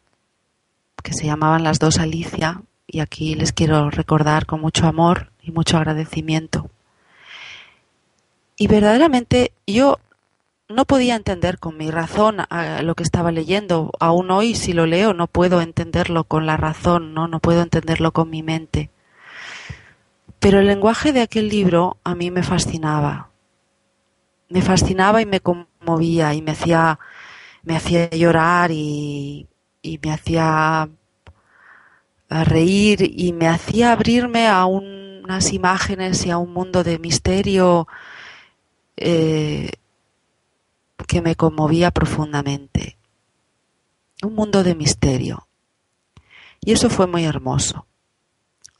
que 1.02 1.14
se 1.14 1.26
llamaban 1.26 1.64
las 1.64 1.80
dos 1.80 1.98
Alicia, 1.98 2.62
y 2.88 3.00
aquí 3.00 3.36
les 3.36 3.54
quiero 3.54 3.90
recordar 3.90 4.46
con 4.46 4.60
mucho 4.60 4.86
amor 4.86 5.32
y 5.42 5.52
mucho 5.52 5.78
agradecimiento. 5.78 6.70
Y 8.58 8.68
verdaderamente 8.68 9.54
yo 9.66 10.00
no 10.70 10.86
podía 10.86 11.16
entender 11.16 11.58
con 11.58 11.78
mi 11.78 11.90
razón 11.90 12.38
lo 12.84 12.96
que 12.96 13.04
estaba 13.04 13.32
leyendo. 13.32 13.92
Aún 14.00 14.30
hoy, 14.30 14.54
si 14.54 14.74
lo 14.74 14.86
leo, 14.86 15.14
no 15.14 15.26
puedo 15.26 15.62
entenderlo 15.62 16.24
con 16.24 16.46
la 16.46 16.58
razón, 16.58 17.14
no, 17.16 17.28
no 17.28 17.40
puedo 17.40 17.64
entenderlo 17.64 18.12
con 18.12 18.30
mi 18.30 18.44
mente. 18.44 18.92
Pero 20.40 20.60
el 20.60 20.68
lenguaje 20.68 21.12
de 21.12 21.22
aquel 21.22 21.50
libro 21.50 21.98
a 22.04 22.14
mí 22.14 22.30
me 22.30 22.44
fascinaba. 22.44 23.30
Me 24.48 24.62
fascinaba 24.62 25.22
y 25.22 25.26
me 25.26 25.42
conmovía 25.42 26.36
y 26.36 26.42
me 26.44 26.52
hacía, 26.52 27.00
me 27.64 27.76
hacía 27.76 28.10
llorar 28.12 28.70
y, 28.72 29.48
me 30.04 30.12
hacía 30.12 30.88
reír 32.30 33.02
y 33.02 33.34
me 33.34 33.48
hacía 33.48 33.92
abrirme 33.92 34.48
a 34.48 34.66
unas 34.66 35.52
imágenes 35.52 36.26
y 36.28 36.32
a 36.32 36.38
un 36.38 36.54
mundo 36.54 36.84
de 36.84 37.00
misterio 37.00 37.88
eh, 38.98 39.72
que 41.10 41.24
me 41.24 41.36
conmovía 41.36 41.90
profundamente. 41.90 42.96
Un 44.22 44.36
mundo 44.36 44.64
de 44.64 44.76
misterio. 44.76 45.48
Y 46.62 46.72
eso 46.72 46.92
fue 46.92 47.08
muy 47.08 47.26
hermoso. 47.26 47.88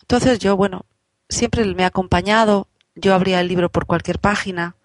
Entonces 0.02 0.38
yo, 0.38 0.56
bueno, 0.56 0.86
siempre 1.28 1.66
me 1.74 1.84
ha 1.84 1.88
acompañado. 1.88 2.68
Yo 2.94 3.16
abría 3.16 3.42
el 3.42 3.48
libro 3.48 3.70
por 3.70 3.88
cualquier 3.88 4.20
página, 4.20 4.76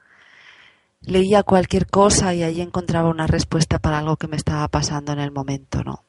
leía 1.02 1.42
cualquier 1.42 1.87
cosa 1.87 2.33
y 2.33 2.42
allí 2.42 2.62
encontraba 2.62 3.11
una 3.11 3.26
respuesta 3.26 3.78
para 3.78 3.98
algo 3.98 4.16
que 4.16 4.28
me 4.28 4.37
estaba 4.37 4.66
pasando 4.68 5.12
en 5.12 5.18
el 5.18 5.30
momento, 5.30 5.85
¿no? 5.85 6.02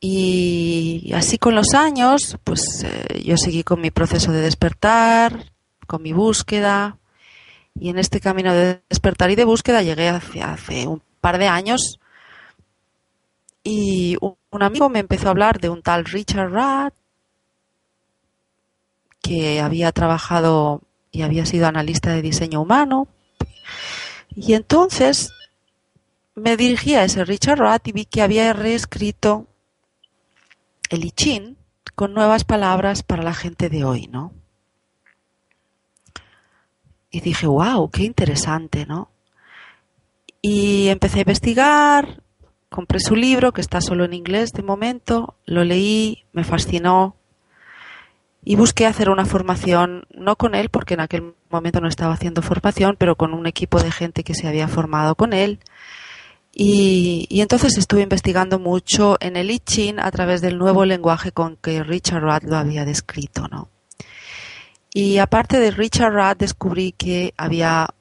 Y 0.00 1.12
así 1.14 1.38
con 1.38 1.54
los 1.54 1.72
años, 1.72 2.36
pues 2.44 2.84
eh, 2.84 3.22
yo 3.24 3.36
seguí 3.38 3.62
con 3.62 3.80
mi 3.80 3.90
proceso 3.90 4.32
de 4.32 4.42
despertar, 4.42 5.52
con 5.86 6.02
mi 6.02 6.12
búsqueda, 6.12 6.98
y 7.78 7.88
en 7.88 7.98
este 7.98 8.20
camino 8.20 8.52
de 8.52 8.82
despertar 8.88 9.30
y 9.30 9.34
de 9.34 9.44
búsqueda 9.44 9.82
llegué 9.82 10.08
hacia 10.08 10.52
hace 10.52 10.86
un 10.86 11.02
par 11.20 11.38
de 11.38 11.48
años 11.48 11.98
y 13.64 14.16
un 14.20 14.62
amigo 14.62 14.88
me 14.88 14.98
empezó 14.98 15.28
a 15.28 15.30
hablar 15.30 15.60
de 15.60 15.68
un 15.68 15.82
tal 15.82 16.04
Richard 16.04 16.50
Rath 16.50 16.94
que 19.22 19.60
había 19.60 19.92
trabajado 19.92 20.82
y 21.12 21.22
había 21.22 21.46
sido 21.46 21.66
analista 21.66 22.10
de 22.10 22.22
diseño 22.22 22.60
humano. 22.60 23.06
Y 24.34 24.54
entonces 24.54 25.30
me 26.34 26.56
dirigí 26.56 26.94
a 26.94 27.04
ese 27.04 27.24
Richard 27.24 27.58
Roth 27.58 27.86
y 27.86 27.92
vi 27.92 28.04
que 28.04 28.22
había 28.22 28.52
reescrito 28.52 29.46
el 30.90 31.04
I 31.04 31.56
con 31.94 32.14
nuevas 32.14 32.44
palabras 32.44 33.02
para 33.02 33.22
la 33.22 33.34
gente 33.34 33.68
de 33.68 33.84
hoy, 33.84 34.08
¿no? 34.08 34.32
Y 37.12 37.20
dije, 37.20 37.46
wow, 37.46 37.88
qué 37.90 38.02
interesante, 38.02 38.86
¿no? 38.86 39.10
Y 40.40 40.88
empecé 40.88 41.18
a 41.18 41.20
investigar, 41.20 42.22
compré 42.68 42.98
su 42.98 43.14
libro, 43.14 43.52
que 43.52 43.60
está 43.60 43.80
solo 43.80 44.04
en 44.04 44.14
inglés 44.14 44.50
de 44.52 44.64
momento, 44.64 45.36
lo 45.46 45.62
leí, 45.62 46.24
me 46.32 46.42
fascinó, 46.42 47.14
y 48.44 48.56
busqué 48.56 48.86
hacer 48.86 49.08
una 49.08 49.24
formación, 49.24 50.04
no 50.12 50.34
con 50.34 50.56
él, 50.56 50.68
porque 50.68 50.94
en 50.94 51.00
aquel 51.00 51.34
momento 51.48 51.80
no 51.80 51.86
estaba 51.86 52.14
haciendo 52.14 52.42
formación, 52.42 52.96
pero 52.98 53.14
con 53.14 53.34
un 53.34 53.46
equipo 53.46 53.80
de 53.80 53.92
gente 53.92 54.24
que 54.24 54.34
se 54.34 54.48
había 54.48 54.66
formado 54.66 55.14
con 55.14 55.32
él. 55.32 55.60
Y, 56.54 57.28
entonces 57.30 57.78
estuve 57.78 58.02
investigando 58.02 58.58
mucho 58.58 59.16
en 59.20 59.36
el 59.36 59.50
I 59.50 59.60
Ching 59.60 60.00
a 60.00 60.10
través 60.10 60.40
del 60.40 60.58
nuevo 60.58 60.84
lenguaje 60.84 61.30
con 61.32 61.56
que 61.56 61.82
Richard 61.82 62.22
Rudd 62.22 62.50
lo 62.50 62.56
había 62.56 62.84
descrito, 62.84 63.48
¿no? 63.48 63.68
Y 64.94 65.18
aparte 65.18 65.58
de 65.58 65.70
Richard 65.70 66.12
Rudd 66.12 66.36
descubrí 66.38 66.92
que 66.92 67.32
había 67.36 67.94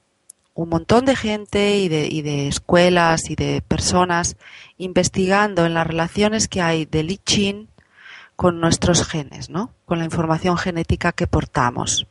un 0.53 0.69
montón 0.69 1.05
de 1.05 1.15
gente 1.15 1.77
y 1.77 1.87
de, 1.87 2.47
escuelas 2.47 3.29
y 3.29 3.35
de 3.35 3.61
personas 3.61 4.35
investigando 4.77 5.65
en 5.65 5.73
las 5.73 5.87
relaciones 5.87 6.47
que 6.47 6.61
hay 6.61 6.85
del 6.85 7.11
I 7.11 7.17
Ching 7.17 7.67
con 8.35 8.59
nuestros 8.59 9.07
genes, 9.07 9.49
¿no? 9.49 9.73
Con 9.85 9.99
la 9.99 10.05
información 10.05 10.57
genética 10.57 11.13
que 11.13 11.27
portamos. 11.27 12.07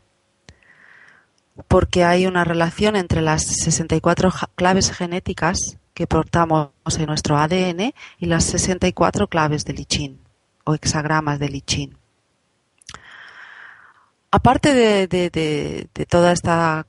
Porque 1.68 2.04
hay 2.04 2.26
una 2.26 2.44
relación 2.44 2.96
entre 2.96 3.20
las 3.20 3.44
64 3.44 4.32
claves 4.54 4.92
genéticas 4.92 5.76
que 5.92 6.06
portamos 6.06 6.70
en 6.98 7.06
nuestro 7.06 7.36
ADN 7.36 7.92
y 8.18 8.26
las 8.26 8.44
64 8.44 9.28
claves 9.28 9.66
de 9.66 9.74
Lichin 9.74 10.20
o 10.64 10.74
hexagramas 10.74 11.38
de 11.38 11.48
Lichin. 11.50 11.99
Aparte 14.30 14.74
de, 14.74 15.88
toda 16.08 16.32
esta 16.32 16.86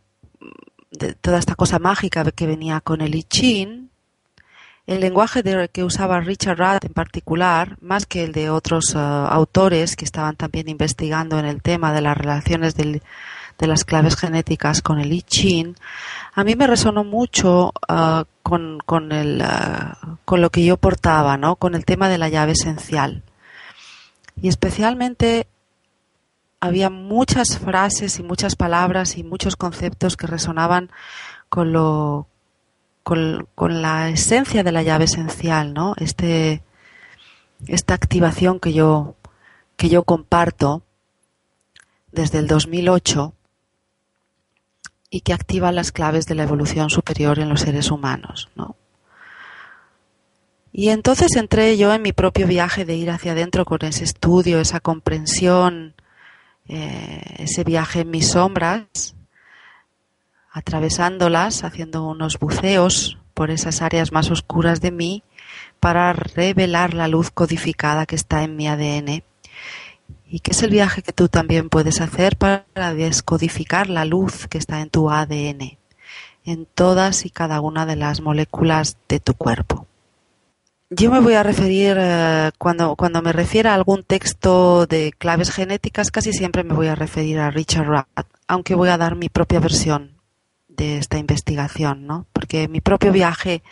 de 0.91 1.13
toda 1.13 1.39
esta 1.39 1.55
cosa 1.55 1.79
mágica 1.79 2.29
que 2.31 2.45
venía 2.45 2.81
con 2.81 3.01
el 3.01 3.15
I 3.15 3.25
el 4.87 4.99
lenguaje 4.99 5.43
que 5.71 5.83
usaba 5.83 6.19
Richard 6.19 6.57
Rudd 6.57 6.85
en 6.85 6.93
particular, 6.93 7.77
más 7.81 8.05
que 8.05 8.23
el 8.23 8.31
de 8.31 8.49
otros 8.49 8.93
eh, 8.93 8.97
autores 8.97 9.95
que 9.95 10.05
estaban 10.05 10.35
también 10.35 10.67
investigando 10.69 11.39
en 11.39 11.45
el 11.45 11.61
tema 11.61 11.93
de 11.93 12.01
las 12.01 12.17
relaciones 12.17 12.75
de 12.75 13.01
las 13.59 13.85
claves 13.85 14.17
genéticas 14.17 14.81
con 14.81 14.99
el 14.99 15.13
I 15.13 15.21
Ching, 15.21 15.75
a 16.33 16.43
mí 16.43 16.55
me 16.55 16.67
resonó 16.67 17.03
mucho 17.03 17.73
eh, 17.87 18.23
con, 18.43 18.79
con, 18.85 19.11
el, 19.11 19.41
eh, 19.41 19.45
con 20.25 20.41
lo 20.41 20.49
que 20.49 20.65
yo 20.65 20.77
portaba, 20.77 21.37
¿no? 21.37 21.55
con 21.55 21.75
el 21.75 21.85
tema 21.85 22.09
de 22.09 22.17
la 22.17 22.29
llave 22.29 22.53
esencial. 22.53 23.23
Y 24.41 24.47
especialmente 24.47 25.47
había 26.61 26.91
muchas 26.91 27.57
frases 27.57 28.19
y 28.19 28.23
muchas 28.23 28.55
palabras 28.55 29.17
y 29.17 29.23
muchos 29.23 29.55
conceptos 29.55 30.15
que 30.15 30.27
resonaban 30.27 30.91
con 31.49 31.73
lo 31.73 32.27
con, 33.03 33.81
la 33.81 34.09
esencia 34.09 34.63
de 34.63 34.71
la 34.71 34.83
llave 34.83 35.05
esencial, 35.05 35.73
¿no? 35.73 35.95
Este 35.97 36.63
esta 37.67 37.95
activación 37.95 38.59
que 38.59 38.73
yo 38.73 39.15
que 39.75 39.89
yo 39.89 40.03
comparto 40.03 40.83
desde 42.11 42.37
el 42.37 42.47
2008 42.47 43.33
y 45.09 45.21
que 45.21 45.33
activa 45.33 45.71
las 45.71 45.91
claves 45.91 46.25
de 46.27 46.35
la 46.35 46.43
evolución 46.43 46.91
superior 46.91 47.39
en 47.39 47.49
los 47.49 47.61
seres 47.61 47.89
humanos, 47.89 48.49
¿no? 48.55 48.75
Y 50.71 50.89
entonces 50.89 51.35
entré 51.35 51.75
yo 51.75 51.91
en 51.93 52.03
mi 52.03 52.13
propio 52.13 52.47
viaje 52.47 52.85
de 52.85 52.95
ir 52.95 53.09
hacia 53.09 53.33
adentro 53.33 53.65
con 53.65 53.79
ese 53.83 54.03
estudio, 54.03 54.61
esa 54.61 54.79
comprensión, 54.79 55.95
eh, 56.67 57.21
ese 57.39 57.63
viaje 57.63 58.01
en 58.01 58.11
mis 58.11 58.29
sombras, 58.29 59.15
atravesándolas, 60.51 61.63
haciendo 61.63 62.07
unos 62.07 62.39
buceos 62.39 63.17
por 63.33 63.51
esas 63.51 63.81
áreas 63.81 64.11
más 64.11 64.29
oscuras 64.29 64.81
de 64.81 64.91
mí 64.91 65.23
para 65.79 66.13
revelar 66.13 66.93
la 66.93 67.07
luz 67.07 67.31
codificada 67.31 68.05
que 68.05 68.15
está 68.15 68.43
en 68.43 68.55
mi 68.55 68.67
ADN 68.67 69.23
y 70.27 70.39
que 70.39 70.51
es 70.51 70.63
el 70.63 70.69
viaje 70.69 71.01
que 71.01 71.11
tú 71.11 71.27
también 71.27 71.69
puedes 71.69 71.99
hacer 71.99 72.37
para 72.37 72.93
descodificar 72.93 73.89
la 73.89 74.05
luz 74.05 74.47
que 74.47 74.57
está 74.57 74.81
en 74.81 74.89
tu 74.89 75.09
ADN, 75.09 75.77
en 76.45 76.65
todas 76.73 77.25
y 77.25 77.29
cada 77.29 77.59
una 77.59 77.85
de 77.85 77.97
las 77.97 78.21
moléculas 78.21 78.97
de 79.09 79.19
tu 79.19 79.33
cuerpo. 79.33 79.87
Yo 80.93 81.09
me 81.09 81.21
voy 81.21 81.35
a 81.35 81.43
referir, 81.43 81.95
eh, 81.97 82.51
cuando, 82.57 82.97
cuando 82.97 83.21
me 83.21 83.31
refiero 83.31 83.69
a 83.69 83.75
algún 83.75 84.03
texto 84.03 84.85
de 84.87 85.13
claves 85.17 85.49
genéticas, 85.49 86.11
casi 86.11 86.33
siempre 86.33 86.65
me 86.65 86.73
voy 86.73 86.87
a 86.87 86.95
referir 86.95 87.39
a 87.39 87.49
Richard 87.49 87.87
Rath, 87.87 88.27
aunque 88.45 88.75
voy 88.75 88.89
a 88.89 88.97
dar 88.97 89.15
mi 89.15 89.29
propia 89.29 89.61
versión 89.61 90.17
de 90.67 90.97
esta 90.97 91.17
investigación, 91.17 92.07
¿no? 92.07 92.25
Porque 92.33 92.67
mi 92.67 92.81
propio 92.81 93.13
viaje 93.13 93.63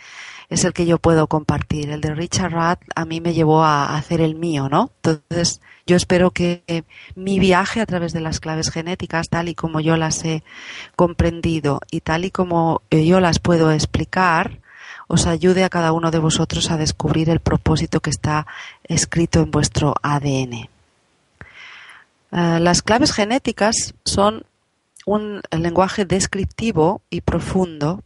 es 0.48 0.64
el 0.64 0.72
que 0.72 0.86
yo 0.86 0.96
puedo 0.96 1.26
compartir. 1.26 1.90
El 1.90 2.00
de 2.00 2.14
Richard 2.14 2.52
Rath 2.52 2.80
a 2.94 3.04
mí 3.04 3.20
me 3.20 3.34
llevó 3.34 3.64
a 3.64 3.98
hacer 3.98 4.22
el 4.22 4.34
mío, 4.34 4.70
¿no? 4.70 4.90
Entonces, 5.02 5.60
yo 5.86 5.96
espero 5.96 6.30
que 6.30 6.86
mi 7.16 7.38
viaje 7.38 7.82
a 7.82 7.86
través 7.86 8.14
de 8.14 8.20
las 8.20 8.40
claves 8.40 8.70
genéticas, 8.70 9.28
tal 9.28 9.50
y 9.50 9.54
como 9.54 9.80
yo 9.80 9.98
las 9.98 10.24
he 10.24 10.42
comprendido 10.96 11.82
y 11.90 12.00
tal 12.00 12.24
y 12.24 12.30
como 12.30 12.80
yo 12.90 13.20
las 13.20 13.40
puedo 13.40 13.72
explicar, 13.72 14.60
os 15.10 15.26
ayude 15.26 15.64
a 15.64 15.68
cada 15.68 15.90
uno 15.90 16.12
de 16.12 16.20
vosotros 16.20 16.70
a 16.70 16.76
descubrir 16.76 17.30
el 17.30 17.40
propósito 17.40 17.98
que 17.98 18.10
está 18.10 18.46
escrito 18.84 19.40
en 19.40 19.50
vuestro 19.50 19.92
ADN. 20.02 20.52
Eh, 20.52 20.68
las 22.30 22.80
claves 22.82 23.10
genéticas 23.10 23.94
son 24.04 24.44
un 25.06 25.42
lenguaje 25.50 26.04
descriptivo 26.04 27.02
y 27.10 27.22
profundo 27.22 28.04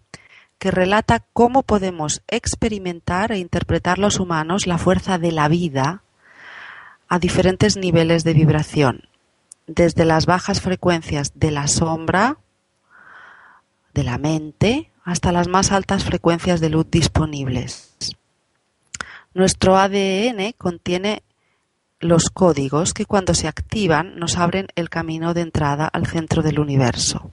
que 0.58 0.70
relata 0.70 1.22
cómo 1.34 1.62
podemos 1.62 2.22
experimentar 2.26 3.32
e 3.32 3.38
interpretar 3.38 3.98
los 3.98 4.18
humanos 4.18 4.66
la 4.66 4.78
fuerza 4.78 5.18
de 5.18 5.30
la 5.30 5.48
vida 5.48 6.00
a 7.08 7.18
diferentes 7.18 7.76
niveles 7.76 8.24
de 8.24 8.32
vibración, 8.32 9.02
desde 9.66 10.06
las 10.06 10.24
bajas 10.24 10.62
frecuencias 10.62 11.32
de 11.34 11.50
la 11.50 11.68
sombra, 11.68 12.38
de 13.92 14.04
la 14.04 14.16
mente, 14.16 14.90
hasta 15.04 15.32
las 15.32 15.48
más 15.48 15.70
altas 15.70 16.04
frecuencias 16.04 16.60
de 16.60 16.70
luz 16.70 16.86
disponibles. 16.90 18.16
Nuestro 19.34 19.76
ADN 19.76 20.52
contiene 20.56 21.22
los 22.00 22.30
códigos 22.30 22.94
que 22.94 23.06
cuando 23.06 23.34
se 23.34 23.48
activan 23.48 24.16
nos 24.18 24.36
abren 24.36 24.68
el 24.74 24.90
camino 24.90 25.34
de 25.34 25.42
entrada 25.42 25.86
al 25.86 26.06
centro 26.06 26.42
del 26.42 26.58
universo 26.58 27.32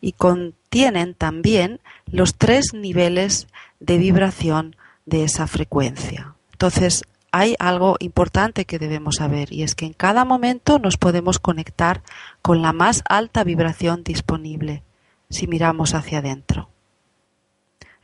y 0.00 0.12
contienen 0.12 1.14
también 1.14 1.80
los 2.06 2.36
tres 2.36 2.74
niveles 2.74 3.46
de 3.80 3.98
vibración 3.98 4.76
de 5.06 5.24
esa 5.24 5.46
frecuencia. 5.46 6.34
Entonces, 6.52 7.04
hay 7.32 7.54
algo 7.58 7.96
importante 7.98 8.64
que 8.64 8.78
debemos 8.78 9.16
saber 9.16 9.52
y 9.52 9.62
es 9.62 9.74
que 9.74 9.86
en 9.86 9.92
cada 9.92 10.24
momento 10.24 10.78
nos 10.78 10.96
podemos 10.96 11.38
conectar 11.38 12.02
con 12.40 12.62
la 12.62 12.72
más 12.72 13.02
alta 13.08 13.44
vibración 13.44 14.04
disponible 14.04 14.82
si 15.28 15.46
miramos 15.46 15.94
hacia 15.94 16.18
adentro. 16.18 16.70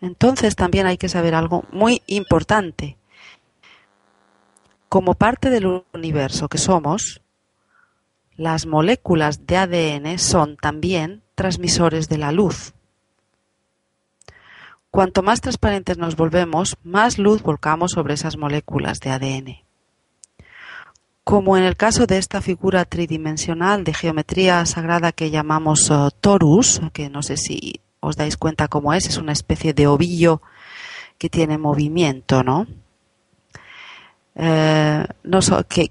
Entonces 0.02 0.56
también 0.56 0.86
hay 0.86 0.98
que 0.98 1.08
saber 1.08 1.34
algo 1.34 1.64
muy 1.70 2.02
importante. 2.08 2.98
Como 4.88 5.14
parte 5.14 5.48
del 5.48 5.84
universo 5.94 6.48
que 6.48 6.58
somos, 6.58 7.22
las 8.36 8.66
moléculas 8.66 9.46
de 9.46 9.56
ADN 9.56 10.18
son 10.18 10.56
también 10.56 11.22
transmisores 11.36 12.08
de 12.08 12.18
la 12.18 12.32
luz. 12.32 12.74
Cuanto 14.90 15.22
más 15.22 15.40
transparentes 15.40 15.96
nos 15.98 16.16
volvemos, 16.16 16.76
más 16.82 17.16
luz 17.16 17.40
volcamos 17.42 17.92
sobre 17.92 18.14
esas 18.14 18.36
moléculas 18.36 18.98
de 18.98 19.10
ADN. 19.10 19.56
Como 21.22 21.56
en 21.56 21.62
el 21.62 21.76
caso 21.76 22.06
de 22.06 22.18
esta 22.18 22.42
figura 22.42 22.84
tridimensional 22.84 23.84
de 23.84 23.94
geometría 23.94 24.66
sagrada 24.66 25.12
que 25.12 25.30
llamamos 25.30 25.88
uh, 25.90 26.10
torus, 26.20 26.80
que 26.92 27.08
no 27.08 27.22
sé 27.22 27.36
si 27.36 27.80
os 28.02 28.16
dais 28.16 28.36
cuenta 28.36 28.68
cómo 28.68 28.92
es, 28.92 29.06
es 29.06 29.16
una 29.16 29.32
especie 29.32 29.72
de 29.72 29.86
ovillo 29.86 30.42
que 31.18 31.30
tiene 31.30 31.56
movimiento, 31.56 32.42
¿no? 32.42 32.66
Eh, 34.34 35.06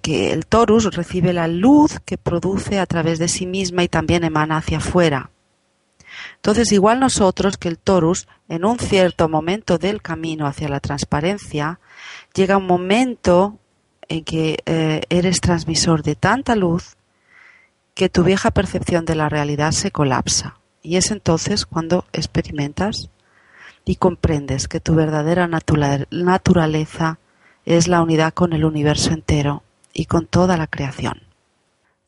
que, 0.02 0.34
el 0.34 0.46
torus 0.46 0.94
recibe 0.94 1.32
la 1.32 1.48
luz 1.48 2.00
que 2.04 2.18
produce 2.18 2.80
a 2.80 2.86
través 2.86 3.18
de 3.18 3.30
sí 3.30 3.46
misma 3.46 3.84
y 3.84 3.88
también 3.88 4.26
emana 4.26 4.58
hacia 4.58 4.80
afuera. 4.80 5.30
Entonces, 6.36 6.72
igual 6.74 7.00
nosotros 7.00 7.58
que 7.58 7.70
el 7.70 7.78
torus, 7.78 8.28
en 8.50 8.66
un 8.66 8.78
cierto 8.78 9.30
momento 9.30 9.78
del 9.78 10.02
camino 10.02 10.48
hacia 10.48 10.68
la 10.68 10.82
transparencia, 10.82 11.80
llega 12.34 12.58
un 12.58 12.68
momento 12.68 13.58
en 14.10 14.26
que 14.26 14.58
eh, 14.66 15.04
eres 15.10 15.40
transmisor 15.40 16.04
de 16.04 16.16
tanta 16.16 16.56
luz 16.56 16.98
que 17.94 18.10
tu 18.10 18.24
vieja 18.24 18.52
percepción 18.52 19.06
de 19.06 19.16
la 19.16 19.30
realidad 19.30 19.72
se 19.72 19.92
colapsa. 19.92 20.61
Y 20.82 20.98
es 20.98 21.12
entonces 21.12 21.66
cuando 21.66 22.06
experimentas 22.12 23.10
y 23.86 23.96
comprendes 23.96 24.68
que 24.68 24.80
tu 24.80 24.96
verdadera 24.96 25.48
naturaleza 25.48 27.20
es 27.66 27.88
la 27.88 28.02
unidad 28.02 28.34
con 28.34 28.54
el 28.54 28.66
universo 28.66 29.12
entero 29.12 29.64
y 29.94 30.06
con 30.06 30.26
toda 30.26 30.58
la 30.58 30.68
creación. 30.68 31.24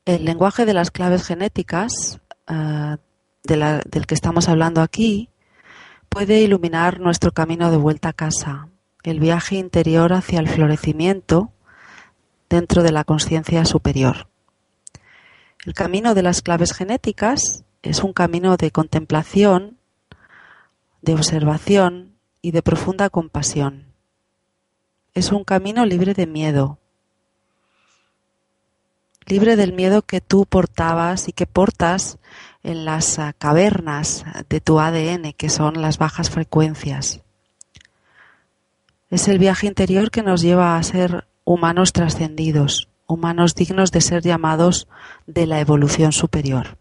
El 0.05 0.25
lenguaje 0.25 0.65
de 0.65 0.73
las 0.73 0.91
claves 0.91 1.25
genéticas 1.25 2.19
eh, 2.47 2.97
del 3.43 4.05
que 4.07 4.15
estamos 4.15 4.49
hablando 4.49 4.81
aquí 4.81 5.29
puede 6.09 6.41
iluminar 6.41 6.99
nuestro 6.99 7.31
camino 7.31 7.71
de 7.71 7.77
vuelta 7.77 8.09
a 8.09 8.13
casa, 8.13 8.67
el 9.03 9.19
viaje 9.19 9.55
interior 9.55 10.13
hacia 10.13 10.39
el 10.39 10.47
florecimiento 10.47 11.51
dentro 12.49 12.83
de 12.83 12.91
la 12.91 13.03
conciencia 13.03 13.65
superior. 13.65 14.27
El 15.65 15.73
camino 15.73 16.13
de 16.13 16.23
las 16.23 16.41
claves 16.41 16.73
genéticas 16.73 17.63
es 17.83 18.01
un 18.01 18.13
camino 18.13 18.55
de 18.55 18.71
contemplación, 18.71 19.77
de 21.01 21.13
observación 21.13 22.13
y 22.41 22.51
de 22.51 22.63
profunda 22.63 23.09
compasión. 23.09 23.87
Es 25.13 25.31
un 25.31 25.43
camino 25.43 25.85
libre 25.85 26.13
de 26.13 26.25
miedo, 26.25 26.79
libre 29.25 29.57
del 29.57 29.73
miedo 29.73 30.01
que 30.01 30.21
tú 30.21 30.45
portabas 30.45 31.27
y 31.27 31.33
que 31.33 31.45
portas 31.45 32.17
en 32.63 32.85
las 32.85 33.19
cavernas 33.37 34.23
de 34.47 34.61
tu 34.61 34.79
ADN, 34.79 35.33
que 35.33 35.49
son 35.49 35.81
las 35.81 35.97
bajas 35.97 36.29
frecuencias. 36.29 37.21
Es 39.09 39.27
el 39.27 39.39
viaje 39.39 39.67
interior 39.67 40.09
que 40.09 40.23
nos 40.23 40.41
lleva 40.41 40.77
a 40.77 40.83
ser 40.83 41.27
humanos 41.43 41.91
trascendidos, 41.91 42.87
humanos 43.07 43.55
dignos 43.55 43.91
de 43.91 43.99
ser 43.99 44.23
llamados 44.23 44.87
de 45.27 45.45
la 45.45 45.59
evolución 45.59 46.13
superior 46.13 46.77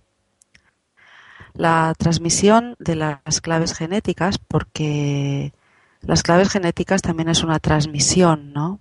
la 1.54 1.94
transmisión 1.96 2.76
de 2.78 2.96
las 2.96 3.40
claves 3.40 3.74
genéticas, 3.74 4.38
porque 4.38 5.52
las 6.00 6.22
claves 6.22 6.50
genéticas 6.50 7.02
también 7.02 7.28
es 7.28 7.42
una 7.42 7.58
transmisión, 7.58 8.52
¿no? 8.52 8.80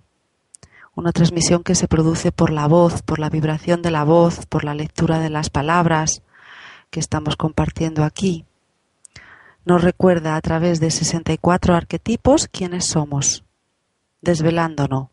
Una 0.94 1.12
transmisión 1.12 1.62
que 1.62 1.74
se 1.74 1.88
produce 1.88 2.32
por 2.32 2.50
la 2.50 2.66
voz, 2.66 3.02
por 3.02 3.18
la 3.18 3.30
vibración 3.30 3.82
de 3.82 3.90
la 3.90 4.04
voz, 4.04 4.46
por 4.46 4.64
la 4.64 4.74
lectura 4.74 5.18
de 5.18 5.30
las 5.30 5.48
palabras 5.48 6.22
que 6.90 7.00
estamos 7.00 7.36
compartiendo 7.36 8.04
aquí. 8.04 8.44
Nos 9.64 9.82
recuerda 9.82 10.36
a 10.36 10.40
través 10.40 10.80
de 10.80 10.90
64 10.90 11.74
arquetipos 11.74 12.48
quiénes 12.48 12.84
somos, 12.84 13.44
desvelándonos 14.20 15.11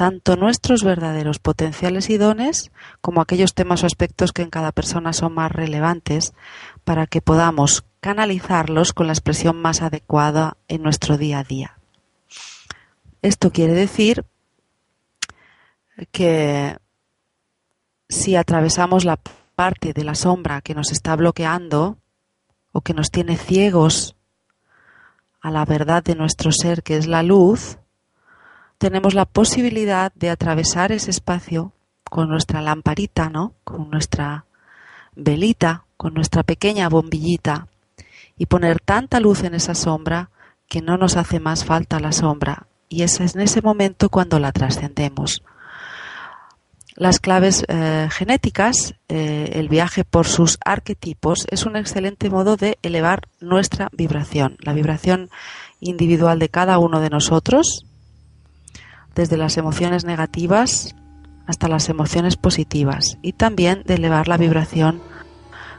tanto 0.00 0.36
nuestros 0.36 0.82
verdaderos 0.82 1.40
potenciales 1.40 2.08
y 2.08 2.16
dones 2.16 2.72
como 3.02 3.20
aquellos 3.20 3.52
temas 3.52 3.82
o 3.82 3.86
aspectos 3.86 4.32
que 4.32 4.40
en 4.40 4.48
cada 4.48 4.72
persona 4.72 5.12
son 5.12 5.34
más 5.34 5.52
relevantes 5.52 6.32
para 6.84 7.06
que 7.06 7.20
podamos 7.20 7.84
canalizarlos 8.00 8.94
con 8.94 9.08
la 9.08 9.12
expresión 9.12 9.60
más 9.60 9.82
adecuada 9.82 10.56
en 10.68 10.82
nuestro 10.82 11.18
día 11.18 11.40
a 11.40 11.44
día. 11.44 11.76
Esto 13.20 13.52
quiere 13.52 13.74
decir 13.74 14.24
que 16.12 16.78
si 18.08 18.36
atravesamos 18.36 19.04
la 19.04 19.18
parte 19.54 19.92
de 19.92 20.04
la 20.04 20.14
sombra 20.14 20.62
que 20.62 20.74
nos 20.74 20.92
está 20.92 21.14
bloqueando 21.14 21.98
o 22.72 22.80
que 22.80 22.94
nos 22.94 23.10
tiene 23.10 23.36
ciegos 23.36 24.16
a 25.42 25.50
la 25.50 25.66
verdad 25.66 26.02
de 26.02 26.14
nuestro 26.14 26.52
ser, 26.52 26.82
que 26.82 26.96
es 26.96 27.06
la 27.06 27.22
luz, 27.22 27.79
tenemos 28.80 29.12
la 29.12 29.26
posibilidad 29.26 30.10
de 30.14 30.30
atravesar 30.30 30.90
ese 30.90 31.10
espacio 31.10 31.74
con 32.02 32.30
nuestra 32.30 32.62
lamparita, 32.62 33.28
¿no? 33.28 33.52
Con 33.62 33.90
nuestra 33.90 34.46
velita, 35.14 35.84
con 35.98 36.14
nuestra 36.14 36.44
pequeña 36.44 36.88
bombillita 36.88 37.68
y 38.38 38.46
poner 38.46 38.80
tanta 38.80 39.20
luz 39.20 39.44
en 39.44 39.54
esa 39.54 39.74
sombra 39.74 40.30
que 40.66 40.80
no 40.80 40.96
nos 40.96 41.18
hace 41.18 41.40
más 41.40 41.66
falta 41.66 42.00
la 42.00 42.12
sombra. 42.12 42.68
Y 42.88 43.02
es 43.02 43.20
en 43.20 43.42
ese 43.42 43.60
momento 43.60 44.08
cuando 44.08 44.38
la 44.38 44.50
trascendemos. 44.50 45.42
Las 46.96 47.20
claves 47.20 47.66
eh, 47.68 48.08
genéticas, 48.10 48.94
eh, 49.08 49.50
el 49.52 49.68
viaje 49.68 50.04
por 50.04 50.26
sus 50.26 50.58
arquetipos, 50.64 51.46
es 51.50 51.66
un 51.66 51.76
excelente 51.76 52.30
modo 52.30 52.56
de 52.56 52.78
elevar 52.80 53.28
nuestra 53.40 53.90
vibración, 53.92 54.56
la 54.60 54.72
vibración 54.72 55.28
individual 55.80 56.38
de 56.38 56.48
cada 56.48 56.78
uno 56.78 57.00
de 57.00 57.10
nosotros, 57.10 57.84
desde 59.14 59.36
las 59.36 59.56
emociones 59.56 60.04
negativas 60.04 60.94
hasta 61.46 61.68
las 61.68 61.88
emociones 61.88 62.36
positivas, 62.36 63.18
y 63.22 63.32
también 63.32 63.82
de 63.84 63.94
elevar 63.94 64.28
la 64.28 64.36
vibración 64.36 65.02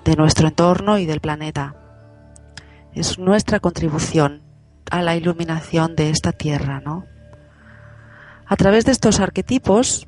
de 0.04 0.16
nuestro 0.16 0.48
entorno 0.48 0.98
y 0.98 1.06
del 1.06 1.22
planeta. 1.22 1.76
Es 2.94 3.20
nuestra 3.20 3.60
contribución 3.60 4.42
a 4.90 5.02
la 5.02 5.16
iluminación 5.16 5.96
de 5.96 6.10
esta 6.10 6.34
tierra, 6.34 6.82
¿no? 6.82 7.06
A 8.46 8.56
través 8.58 8.84
de 8.84 8.92
estos 8.92 9.22
arquetipos 9.22 10.08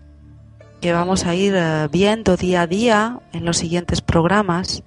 que 0.81 0.91
vamos 0.91 1.25
a 1.25 1.33
ir 1.33 1.53
eh, 1.55 1.87
viendo 1.89 2.35
día 2.35 2.63
a 2.63 2.67
día 2.67 3.21
en 3.31 3.45
los 3.45 3.55
siguientes 3.57 4.01
programas, 4.01 4.83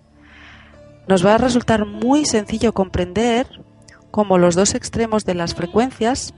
nos 1.09 1.25
va 1.25 1.37
a 1.37 1.39
resultar 1.39 1.87
muy 1.87 2.27
sencillo 2.27 2.75
comprender 2.75 3.47
cómo 4.11 4.37
los 4.37 4.55
dos 4.55 4.75
extremos 4.75 5.25
de 5.25 5.35
las 5.35 5.55
frecuencias, 5.55 6.35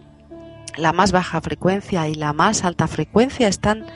la 0.78 0.92
más 0.92 1.12
baja 1.12 1.40
frecuencia 1.40 2.08
y 2.08 2.14
la 2.14 2.32
más 2.32 2.64
alta 2.64 2.86
frecuencia, 2.86 3.48
están 3.48 3.86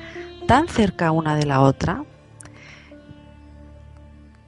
tan 0.47 0.69
cerca 0.69 1.13
una 1.13 1.37
de 1.37 1.47
la 1.47 1.61
otra 1.61 2.05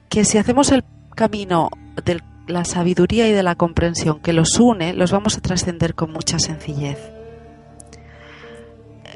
que 0.09 0.25
si 0.25 0.37
hacemos 0.37 0.71
el 0.71 0.83
camino 1.15 1.69
de 2.03 2.21
la 2.47 2.63
sabiduría 2.63 3.27
y 3.27 3.31
de 3.31 3.43
la 3.43 3.55
comprensión 3.55 4.19
que 4.19 4.33
los 4.33 4.59
une, 4.59 4.93
los 4.93 5.11
vamos 5.11 5.37
a 5.37 5.41
trascender 5.41 5.95
con 5.95 6.11
mucha 6.11 6.39
sencillez. 6.39 6.99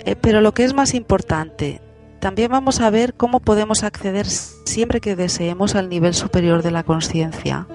Eh, 0.06 0.16
pero 0.16 0.42
lo 0.42 0.54
que 0.54 0.64
es 0.64 0.74
más 0.74 0.94
importante, 0.94 1.82
también 2.20 2.52
vamos 2.52 2.80
a 2.82 2.90
ver 2.90 3.14
cómo 3.14 3.40
podemos 3.40 3.84
acceder 3.84 4.26
siempre 4.26 5.00
que 5.00 5.16
deseemos 5.16 5.76
al 5.76 5.90
nivel 5.90 6.14
superior 6.14 6.64
de 6.64 6.72
la 6.72 6.84
conciencia, 6.84 7.68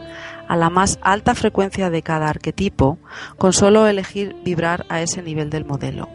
a 0.49 0.57
la 0.57 0.70
más 0.70 0.99
alta 1.03 1.34
frecuencia 1.34 1.90
de 1.90 2.03
cada 2.03 2.28
arquetipo, 2.28 2.99
con 3.38 3.53
solo 3.53 3.86
elegir 3.86 4.36
vibrar 4.45 4.86
a 4.88 5.01
ese 5.01 5.22
nivel 5.22 5.51
del 5.51 5.64
modelo. 5.64 6.09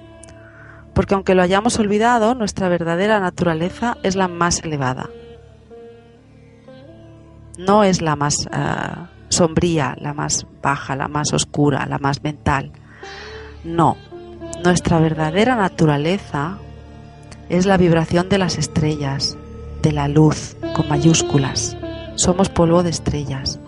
Porque 0.93 1.13
aunque 1.13 1.35
lo 1.35 1.41
hayamos 1.41 1.79
olvidado, 1.79 2.35
nuestra 2.35 2.67
verdadera 2.67 3.19
naturaleza 3.19 3.97
es 4.03 4.15
la 4.15 4.27
más 4.27 4.63
elevada. 4.63 5.09
No 7.57 7.83
es 7.83 8.01
la 8.01 8.15
más 8.15 8.35
uh, 8.47 9.05
sombría, 9.29 9.95
la 9.99 10.13
más 10.13 10.45
baja, 10.61 10.95
la 10.95 11.07
más 11.07 11.33
oscura, 11.33 11.85
la 11.85 11.99
más 11.99 12.23
mental. 12.23 12.71
No, 13.63 13.97
nuestra 14.63 14.99
verdadera 14.99 15.55
naturaleza 15.55 16.57
es 17.49 17.65
la 17.65 17.77
vibración 17.77 18.29
de 18.29 18.37
las 18.37 18.57
estrellas, 18.57 19.37
de 19.81 19.91
la 19.91 20.07
luz, 20.07 20.55
con 20.75 20.87
mayúsculas. 20.87 21.77
Somos 22.15 22.49
polvo 22.49 22.83
de 22.83 22.89
estrellas. 22.89 23.59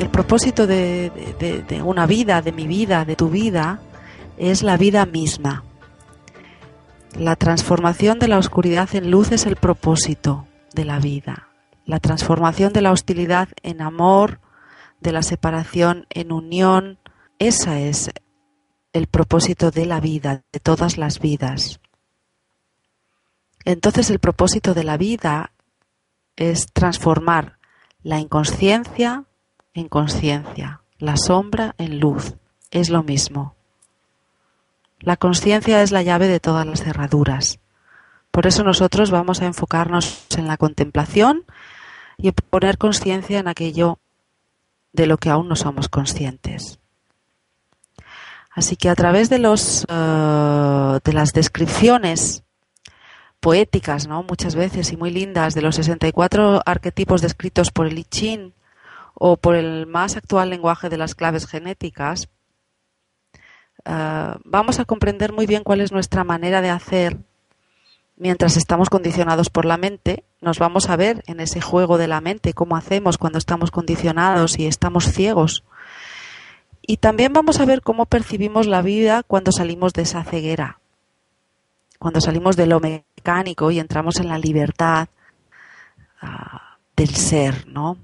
El 0.00 0.08
propósito 0.08 0.66
de, 0.66 1.12
una 1.84 2.06
vida, 2.06 2.40
de 2.40 2.52
mi 2.52 2.66
vida, 2.66 3.04
de 3.04 3.16
tu 3.16 3.28
vida, 3.28 3.80
es 4.38 4.62
la 4.62 4.78
vida 4.78 5.04
misma. 5.04 5.62
La 7.18 7.36
transformación 7.36 8.18
de 8.18 8.28
la 8.28 8.38
oscuridad 8.38 8.88
en 8.94 9.10
luz 9.10 9.30
es 9.30 9.44
el 9.44 9.56
propósito 9.56 10.46
de 10.72 10.86
la 10.86 11.00
vida. 11.00 11.48
La 11.84 12.00
transformación 12.00 12.72
de 12.72 12.80
la 12.80 12.92
hostilidad 12.92 13.50
en 13.62 13.82
amor, 13.82 14.40
de 15.00 15.12
la 15.12 15.22
separación 15.22 16.06
en 16.08 16.32
unión, 16.32 16.98
ese 17.38 17.90
es 17.90 18.10
el 18.94 19.06
propósito 19.06 19.70
de 19.70 19.84
la 19.84 20.00
vida, 20.00 20.44
de 20.50 20.60
todas 20.60 20.96
las 20.96 21.20
vidas. 21.20 21.78
Entonces 23.66 24.08
el 24.08 24.18
propósito 24.18 24.72
de 24.72 24.84
la 24.84 24.96
vida 24.96 25.52
es 26.36 26.72
transformar 26.72 27.58
la 28.02 28.18
inconsciencia 28.18 29.26
en 29.74 29.88
conciencia, 29.88 30.82
la 30.98 31.16
sombra 31.16 31.74
en 31.78 32.00
luz. 32.00 32.34
Es 32.70 32.90
lo 32.90 33.02
mismo. 33.02 33.54
La 35.00 35.16
conciencia 35.16 35.82
es 35.82 35.92
la 35.92 36.02
llave 36.02 36.28
de 36.28 36.40
todas 36.40 36.66
las 36.66 36.82
cerraduras. 36.82 37.58
Por 38.30 38.46
eso 38.46 38.62
nosotros 38.62 39.10
vamos 39.10 39.40
a 39.40 39.46
enfocarnos 39.46 40.26
en 40.36 40.46
la 40.46 40.56
contemplación 40.56 41.44
y 42.16 42.32
poner 42.32 42.78
conciencia 42.78 43.38
en 43.38 43.48
aquello 43.48 43.98
de 44.92 45.06
lo 45.06 45.16
que 45.18 45.30
aún 45.30 45.48
no 45.48 45.56
somos 45.56 45.88
conscientes. 45.88 46.78
Así 48.52 48.76
que 48.76 48.88
a 48.88 48.94
través 48.94 49.30
de 49.30 49.38
los 49.38 49.86
eh, 49.88 50.98
de 51.04 51.12
las 51.12 51.32
descripciones 51.32 52.42
poéticas, 53.40 54.06
¿no? 54.06 54.22
Muchas 54.22 54.54
veces 54.54 54.92
y 54.92 54.96
muy 54.96 55.10
lindas 55.10 55.54
de 55.54 55.62
los 55.62 55.76
64 55.76 56.62
arquetipos 56.66 57.22
descritos 57.22 57.70
por 57.70 57.86
el 57.86 57.98
I 57.98 58.04
Ching 58.04 58.52
o 59.22 59.36
por 59.36 59.54
el 59.54 59.86
más 59.86 60.16
actual 60.16 60.48
lenguaje 60.48 60.88
de 60.88 60.96
las 60.96 61.14
claves 61.14 61.46
genéticas, 61.46 62.30
eh, 63.84 64.34
vamos 64.44 64.80
a 64.80 64.86
comprender 64.86 65.34
muy 65.34 65.44
bien 65.44 65.62
cuál 65.62 65.82
es 65.82 65.92
nuestra 65.92 66.24
manera 66.24 66.62
de 66.62 66.70
hacer 66.70 67.18
mientras 68.16 68.56
estamos 68.56 68.88
condicionados 68.88 69.50
por 69.50 69.66
la 69.66 69.76
mente. 69.76 70.24
Nos 70.40 70.58
vamos 70.58 70.88
a 70.88 70.96
ver 70.96 71.22
en 71.26 71.40
ese 71.40 71.60
juego 71.60 71.98
de 71.98 72.08
la 72.08 72.22
mente 72.22 72.54
cómo 72.54 72.78
hacemos 72.78 73.18
cuando 73.18 73.38
estamos 73.38 73.70
condicionados 73.70 74.58
y 74.58 74.66
estamos 74.66 75.12
ciegos. 75.12 75.64
Y 76.80 76.96
también 76.96 77.34
vamos 77.34 77.60
a 77.60 77.66
ver 77.66 77.82
cómo 77.82 78.06
percibimos 78.06 78.66
la 78.66 78.80
vida 78.80 79.22
cuando 79.22 79.52
salimos 79.52 79.92
de 79.92 80.02
esa 80.02 80.24
ceguera, 80.24 80.80
cuando 81.98 82.22
salimos 82.22 82.56
de 82.56 82.66
lo 82.66 82.80
mecánico 82.80 83.70
y 83.70 83.80
entramos 83.80 84.18
en 84.18 84.28
la 84.28 84.38
libertad 84.38 85.08
ah, 86.22 86.78
del 86.96 87.10
ser, 87.10 87.66
¿no? 87.68 87.98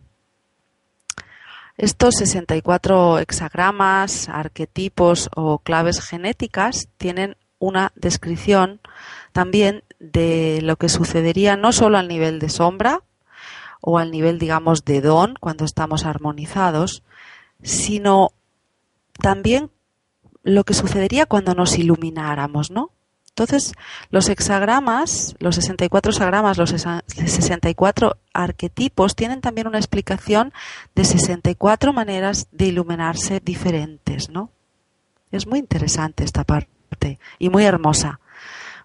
Estos 1.77 2.15
64 2.17 3.19
hexagramas, 3.19 4.31
arquetipos 4.31 5.29
o 5.37 5.59
claves 5.59 6.01
genéticas 6.01 6.89
tienen 6.97 7.37
una 7.59 7.93
descripción 7.95 8.81
también 9.33 9.85
de 9.99 10.61
lo 10.63 10.77
que 10.77 10.89
sucedería 10.89 11.57
no 11.57 11.73
solo 11.73 11.99
al 11.99 12.09
nivel 12.09 12.39
de 12.39 12.49
sombra 12.49 13.03
o 13.83 13.99
al 13.99 14.11
nivel, 14.11 14.39
digamos, 14.39 14.85
de 14.85 15.03
don 15.03 15.35
cuando 15.39 15.65
estamos 15.65 16.07
armonizados, 16.07 17.03
sino 17.63 18.31
también 19.21 19.71
lo 20.43 20.65
que 20.65 20.75
sucedería 20.75 21.27
cuando 21.27 21.55
nos 21.55 21.79
ilumináramos, 21.79 22.71
¿no? 22.71 22.91
Entonces, 23.39 23.75
los 24.09 24.31
hexagramas, 24.31 25.35
los 25.41 25.57
64 25.57 26.11
hexagramas, 26.11 26.57
los 26.57 26.71
64 26.71 28.17
arquetipos 28.33 29.15
tienen 29.15 29.43
también 29.43 29.67
una 29.67 29.77
explicación 29.77 30.55
de 30.95 31.05
64 31.05 31.93
maneras 31.93 32.49
de 32.51 32.69
iluminarse 32.69 33.41
diferentes, 33.45 34.31
¿no? 34.31 34.49
Es 35.31 35.47
muy 35.47 35.59
interesante 35.59 36.25
esta 36.25 36.45
parte 36.45 37.19
y 37.39 37.51
muy 37.51 37.67
hermosa, 37.67 38.21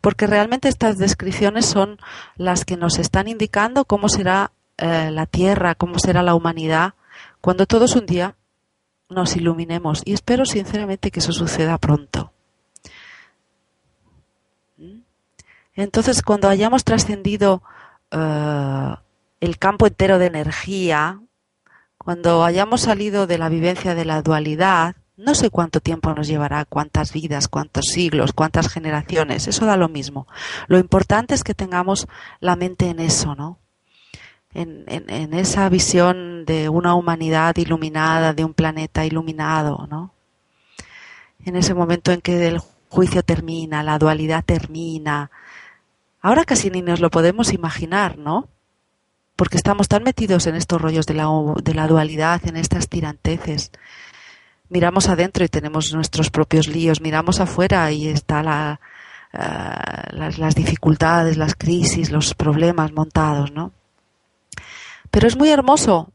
porque 0.01 0.27
realmente 0.27 0.67
estas 0.67 0.97
descripciones 0.97 1.65
son 1.65 1.97
las 2.35 2.65
que 2.65 2.75
nos 2.75 2.99
están 2.99 3.29
indicando 3.29 3.85
cómo 3.85 4.09
será 4.09 4.51
eh, 4.77 5.11
la 5.11 5.27
Tierra, 5.27 5.75
cómo 5.75 5.97
será 5.97 6.23
la 6.23 6.35
humanidad, 6.35 6.95
cuando 7.39 7.67
todos 7.67 7.95
un 7.95 8.05
día 8.05 8.35
nos 9.07 9.37
iluminemos. 9.37 10.01
Y 10.03 10.11
espero 10.11 10.43
sinceramente 10.45 11.09
que 11.09 11.21
eso 11.21 11.31
suceda 11.31 11.77
pronto. 11.77 12.33
Entonces, 15.81 16.21
cuando 16.21 16.47
hayamos 16.47 16.83
trascendido 16.83 17.63
eh, 18.11 18.95
el 19.39 19.57
campo 19.57 19.87
entero 19.87 20.19
de 20.19 20.27
energía, 20.27 21.19
cuando 21.97 22.43
hayamos 22.43 22.81
salido 22.81 23.25
de 23.25 23.39
la 23.39 23.49
vivencia 23.49 23.95
de 23.95 24.05
la 24.05 24.21
dualidad, 24.21 24.95
no 25.17 25.33
sé 25.33 25.49
cuánto 25.49 25.79
tiempo 25.79 26.13
nos 26.13 26.27
llevará, 26.27 26.65
cuántas 26.65 27.11
vidas, 27.13 27.47
cuántos 27.47 27.85
siglos, 27.87 28.31
cuántas 28.33 28.69
generaciones, 28.69 29.47
eso 29.47 29.65
da 29.65 29.75
lo 29.75 29.89
mismo. 29.89 30.27
Lo 30.67 30.77
importante 30.77 31.33
es 31.33 31.43
que 31.43 31.55
tengamos 31.55 32.07
la 32.39 32.55
mente 32.55 32.89
en 32.89 32.99
eso, 32.99 33.33
¿no? 33.33 33.57
En, 34.53 34.83
en 34.87 35.33
esa 35.33 35.67
visión 35.69 36.45
de 36.45 36.69
una 36.69 36.93
humanidad 36.93 37.55
iluminada, 37.57 38.33
de 38.33 38.43
un 38.45 38.53
planeta 38.53 39.05
iluminado, 39.05 39.87
¿no? 39.89 40.13
En 41.43 41.55
ese 41.55 41.73
momento 41.73 42.11
en 42.11 42.21
que 42.21 42.47
el 42.47 42.59
juicio 42.89 43.23
termina, 43.23 43.81
la 43.81 43.97
dualidad 43.97 44.43
termina, 44.43 45.31
Ahora 46.21 46.45
casi 46.45 46.69
ni 46.69 46.81
nos 46.81 46.99
lo 46.99 47.09
podemos 47.09 47.51
imaginar, 47.51 48.17
¿no? 48.17 48.47
Porque 49.35 49.57
estamos 49.57 49.87
tan 49.87 50.03
metidos 50.03 50.45
en 50.45 50.55
estos 50.55 50.79
rollos 50.79 51.07
de 51.07 51.15
la, 51.15 51.87
dualidad, 51.87 52.41
en 52.45 52.57
estas 52.57 52.89
tiranteces. 52.89 53.71
Miramos 54.69 55.09
adentro 55.09 55.43
y 55.43 55.49
tenemos 55.49 55.93
nuestros 55.93 56.29
propios 56.29 56.67
líos, 56.67 57.01
miramos 57.01 57.39
afuera 57.39 57.91
y 57.91 58.07
está 58.07 58.43
la, 58.43 58.79
uh, 59.33 60.15
las, 60.15 60.37
las 60.37 60.53
dificultades, 60.53 61.37
las 61.37 61.55
crisis, 61.55 62.11
los 62.11 62.35
problemas 62.35 62.91
montados, 62.93 63.51
¿no? 63.51 63.71
Pero 65.09 65.27
es 65.27 65.35
muy 65.35 65.49
hermoso 65.49 66.13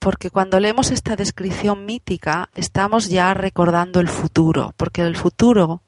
porque 0.00 0.30
cuando 0.30 0.58
leemos 0.58 0.90
esta 0.90 1.14
descripción 1.14 1.84
mítica 1.84 2.48
estamos 2.54 3.10
ya 3.10 3.34
recordando 3.34 4.00
el 4.00 4.08
futuro, 4.08 4.72
porque 4.78 5.02
el 5.02 5.14
futuro 5.14 5.82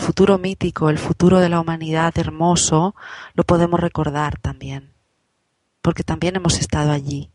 futuro 0.00 0.38
mítico, 0.38 0.90
el 0.90 0.98
futuro 0.98 1.38
de 1.38 1.48
la 1.48 1.60
humanidad 1.60 2.12
hermoso, 2.18 2.94
lo 3.34 3.44
podemos 3.44 3.78
recordar 3.78 4.38
también, 4.38 4.92
porque 5.82 6.02
también 6.02 6.36
hemos 6.36 6.58
estado 6.58 6.90
allí. 6.90 7.30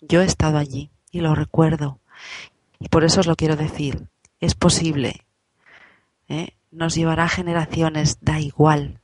Yo 0.00 0.20
he 0.20 0.24
estado 0.24 0.58
allí 0.58 0.90
y 1.12 1.20
lo 1.20 1.34
recuerdo. 1.34 2.00
Y 2.80 2.88
por 2.88 3.04
eso 3.04 3.20
os 3.20 3.26
lo 3.26 3.36
quiero 3.36 3.54
decir. 3.54 4.08
Es 4.40 4.56
posible. 4.56 5.24
¿eh? 6.28 6.56
Nos 6.72 6.96
llevará 6.96 7.28
generaciones, 7.28 8.18
da 8.20 8.40
igual. 8.40 9.00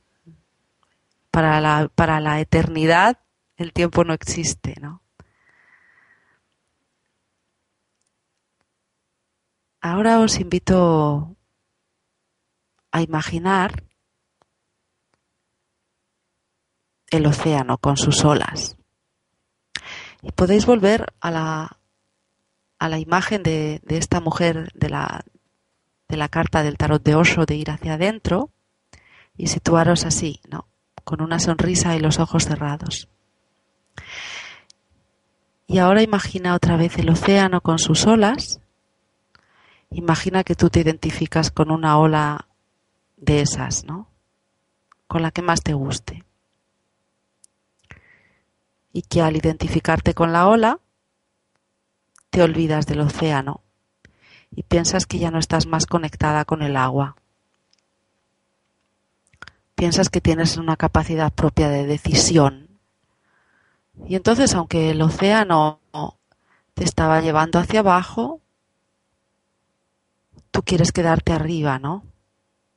Para 1.31 1.61
la, 1.61 1.89
para 1.95 2.19
la 2.19 2.41
eternidad 2.41 3.19
el 3.55 3.71
tiempo 3.71 4.03
no 4.03 4.13
existe, 4.13 4.75
¿no? 4.81 5.01
Ahora 9.81 10.19
os 10.19 10.39
invito 10.39 11.37
a 12.91 13.01
imaginar 13.01 13.83
el 17.11 17.25
océano 17.25 17.77
con 17.77 17.97
sus 17.97 18.23
olas. 18.23 18.77
Y 20.21 20.31
podéis 20.31 20.65
volver 20.65 21.13
a 21.21 21.31
la, 21.31 21.77
a 22.77 22.89
la 22.89 22.99
imagen 22.99 23.43
de, 23.43 23.81
de 23.83 23.97
esta 23.97 24.19
mujer 24.19 24.71
de 24.73 24.89
la, 24.89 25.23
de 26.07 26.17
la 26.17 26.27
carta 26.27 26.63
del 26.63 26.77
tarot 26.77 27.01
de 27.01 27.15
Osho 27.15 27.45
de 27.45 27.55
ir 27.55 27.71
hacia 27.71 27.93
adentro 27.93 28.51
y 29.37 29.47
situaros 29.47 30.05
así, 30.05 30.41
¿no? 30.49 30.67
Con 31.03 31.21
una 31.21 31.39
sonrisa 31.39 31.95
y 31.95 31.99
los 31.99 32.19
ojos 32.19 32.45
cerrados. 32.45 33.07
Y 35.65 35.77
ahora 35.77 36.01
imagina 36.01 36.55
otra 36.55 36.77
vez 36.77 36.97
el 36.97 37.09
océano 37.09 37.61
con 37.61 37.79
sus 37.79 38.05
olas. 38.05 38.59
Imagina 39.91 40.43
que 40.43 40.55
tú 40.55 40.69
te 40.69 40.81
identificas 40.81 41.51
con 41.51 41.71
una 41.71 41.97
ola 41.97 42.48
de 43.19 43.41
esas, 43.41 43.85
¿no? 43.85 44.07
Con 45.07 45.21
la 45.21 45.31
que 45.31 45.41
más 45.41 45.61
te 45.61 45.73
guste. 45.73 46.23
Y 48.91 49.03
que 49.03 49.21
al 49.21 49.35
identificarte 49.35 50.13
con 50.13 50.33
la 50.33 50.47
ola, 50.47 50.79
te 52.29 52.41
olvidas 52.41 52.85
del 52.85 53.01
océano 53.01 53.61
y 54.51 54.63
piensas 54.63 55.05
que 55.05 55.19
ya 55.19 55.31
no 55.31 55.39
estás 55.39 55.67
más 55.67 55.85
conectada 55.85 56.45
con 56.45 56.61
el 56.61 56.75
agua. 56.75 57.15
Piensas 59.75 60.09
que 60.09 60.21
tienes 60.21 60.57
una 60.57 60.75
capacidad 60.75 61.31
propia 61.31 61.69
de 61.69 61.85
decisión. 61.85 62.67
Y 64.07 64.15
entonces, 64.15 64.53
aunque 64.55 64.91
el 64.91 65.01
océano 65.01 65.79
te 66.73 66.83
estaba 66.83 67.21
llevando 67.21 67.59
hacia 67.59 67.81
abajo, 67.81 68.41
tú 70.51 70.63
quieres 70.63 70.91
quedarte 70.91 71.33
arriba, 71.33 71.79
¿no? 71.79 72.03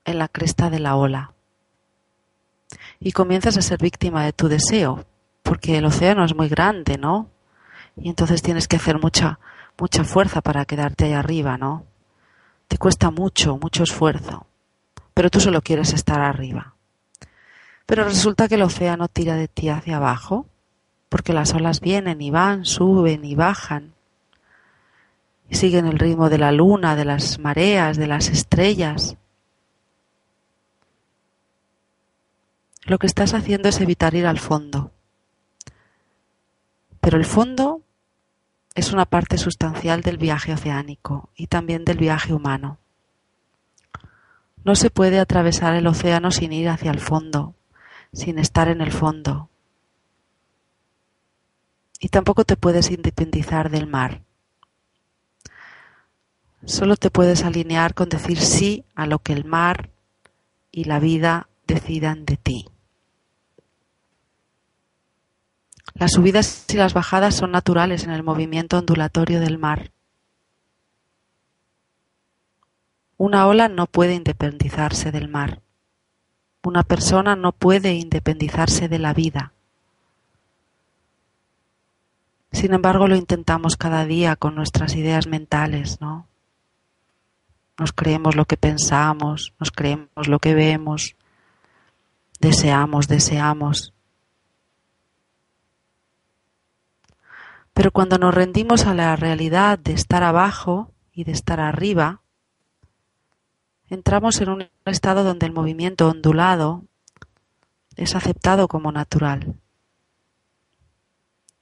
En 0.05 0.19
la 0.19 0.29
cresta 0.29 0.71
de 0.71 0.81
la 0.81 0.97
ola. 0.97 1.33
Y 3.01 3.13
comienzas 3.13 3.57
a 3.57 3.63
ser 3.63 3.79
víctima 3.79 4.25
de 4.25 4.33
tu 4.33 4.49
deseo, 4.49 5.05
porque 5.43 5.79
el 5.79 5.85
océano 5.85 6.25
es 6.25 6.35
muy 6.35 6.49
grande, 6.49 6.99
¿no? 6.99 7.29
y 7.97 8.09
entonces 8.09 8.43
tienes 8.43 8.69
que 8.69 8.77
hacer 8.77 9.01
mucha, 9.01 9.39
mucha 9.79 10.05
fuerza 10.05 10.41
para 10.41 10.65
quedarte 10.65 11.05
ahí 11.05 11.13
arriba, 11.13 11.59
¿no? 11.59 11.85
Te 12.69 12.79
cuesta 12.79 13.11
mucho, 13.11 13.59
mucho 13.59 13.83
esfuerzo, 13.83 14.47
pero 15.15 15.31
tú 15.31 15.41
solo 15.41 15.61
quieres 15.61 15.93
estar 15.93 16.21
arriba. 16.21 16.75
Pero 17.87 18.05
resulta 18.05 18.49
que 18.49 18.55
el 18.55 18.63
océano 18.63 19.09
tira 19.09 19.37
de 19.37 19.49
ti 19.49 19.69
hacia 19.69 19.97
abajo, 19.97 20.47
porque 21.09 21.35
las 21.35 21.53
olas 21.53 21.81
vienen 21.81 22.23
y 22.23 22.31
van, 22.31 22.65
suben 22.65 23.25
y 23.25 23.35
bajan, 23.35 23.93
siguen 25.51 25.87
el 25.87 25.99
ritmo 25.99 26.31
de 26.31 26.39
la 26.39 26.53
luna, 26.53 26.97
de 26.97 27.05
las 27.05 27.39
mareas, 27.39 27.99
de 27.99 28.07
las 28.07 28.29
estrellas. 28.29 29.17
Lo 32.85 32.99
que 32.99 33.07
estás 33.07 33.35
haciendo 33.35 33.69
es 33.69 33.81
evitar 33.81 34.15
ir 34.15 34.27
al 34.27 34.39
fondo. 34.39 34.93
Pero 37.01 37.17
el 37.17 37.25
fondo 37.25 37.83
es 38.75 38.93
una 38.93 39.05
parte 39.05 39.39
sustancial 39.39 40.03
del 40.03 40.19
viaje 40.19 40.53
oceánico 40.53 41.31
y 41.37 41.47
también 41.47 41.85
del 41.85 41.99
viaje 41.99 42.33
humano. 42.33 42.79
No 44.65 44.75
se 44.75 44.91
puede 44.91 45.19
atravesar 45.19 45.75
el 45.75 45.87
océano 45.87 46.31
sin 46.31 46.53
ir 46.53 46.69
hacia 46.69 46.91
el 46.91 47.01
fondo, 47.01 47.55
sin 48.13 48.39
estar 48.39 48.69
en 48.69 48.81
el 48.81 48.93
fondo. 48.93 49.49
Y 52.01 52.09
tampoco 52.09 52.45
te 52.45 52.57
puedes 52.57 52.91
independizar 52.91 53.71
del 53.71 53.87
mar. 53.87 54.23
Solo 56.65 56.97
te 56.97 57.11
puedes 57.11 57.45
alinear 57.45 57.95
con 57.95 58.09
decir 58.09 58.41
sí 58.41 58.85
a 58.95 59.07
lo 59.07 59.19
que 59.19 59.33
el 59.33 59.45
mar 59.45 59.91
y 60.71 60.85
la 60.85 61.01
vida 61.01 61.49
decidan 61.67 62.25
de 62.25 62.37
ti. 62.37 62.72
Las 65.95 66.13
subidas 66.13 66.65
y 66.69 66.77
las 66.77 66.95
bajadas 66.95 67.35
son 67.35 67.53
naturales 67.53 68.05
en 68.05 68.11
el 68.11 68.23
movimiento 68.23 68.79
ondulatorio 68.79 69.41
del 69.41 69.59
mar. 69.59 69.93
Una 73.17 73.47
ola 73.47 73.69
no 73.69 73.87
puede 73.87 74.15
independizarse 74.15 75.13
del 75.13 75.29
mar. 75.29 75.61
Una 76.65 76.83
persona 76.83 77.37
no 77.37 77.53
puede 77.53 77.95
independizarse 77.95 78.89
de 78.89 78.99
la 78.99 79.15
vida. 79.15 79.53
Sin 82.53 82.75
embargo, 82.75 83.09
lo 83.09 83.17
intentamos 83.17 83.77
cada 83.77 84.05
día 84.05 84.37
con 84.37 84.55
nuestras 84.55 84.95
ideas 84.95 85.27
mentales, 85.27 86.01
¿no? 86.01 86.27
Nos 87.79 87.93
creemos 87.93 88.37
lo 88.37 88.45
que 88.45 88.57
pensamos, 88.57 89.55
nos 89.59 89.71
creemos 89.71 90.29
lo 90.29 90.39
que 90.39 90.55
vemos, 90.55 91.17
deseamos, 92.41 93.09
deseamos. 93.09 93.95
Pero 97.75 97.91
cuando 97.91 98.19
nos 98.19 98.35
rendimos 98.35 98.87
a 98.87 98.95
la 98.95 99.17
realidad 99.17 99.79
de 99.79 99.93
estar 99.93 100.23
abajo 100.23 100.91
y 101.13 101.25
de 101.25 101.33
estar 101.33 101.61
arriba, 101.61 102.21
entramos 103.89 104.41
en 104.41 104.49
un 104.51 104.69
estado 104.85 105.25
donde 105.25 105.47
el 105.47 105.53
movimiento 105.53 106.09
ondulado 106.09 106.85
es 107.97 108.15
aceptado 108.15 108.69
como 108.69 108.93
natural. 108.93 109.55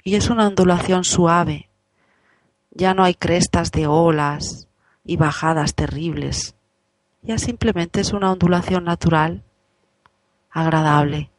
Y 0.03 0.15
es 0.17 0.31
una 0.31 0.47
ondulación 0.47 1.05
suave. 1.05 1.69
Ya 2.71 2.95
no 2.95 3.05
hay 3.05 3.15
crestas 3.15 3.71
de 3.73 3.87
olas 3.87 4.69
y 5.05 5.17
bajadas 5.17 5.75
terribles. 5.75 6.55
Ya 7.23 7.39
simplemente 7.39 8.01
es 8.01 8.13
una 8.13 8.33
ondulación 8.33 8.85
natural, 8.85 9.43
agradable. 10.51 11.31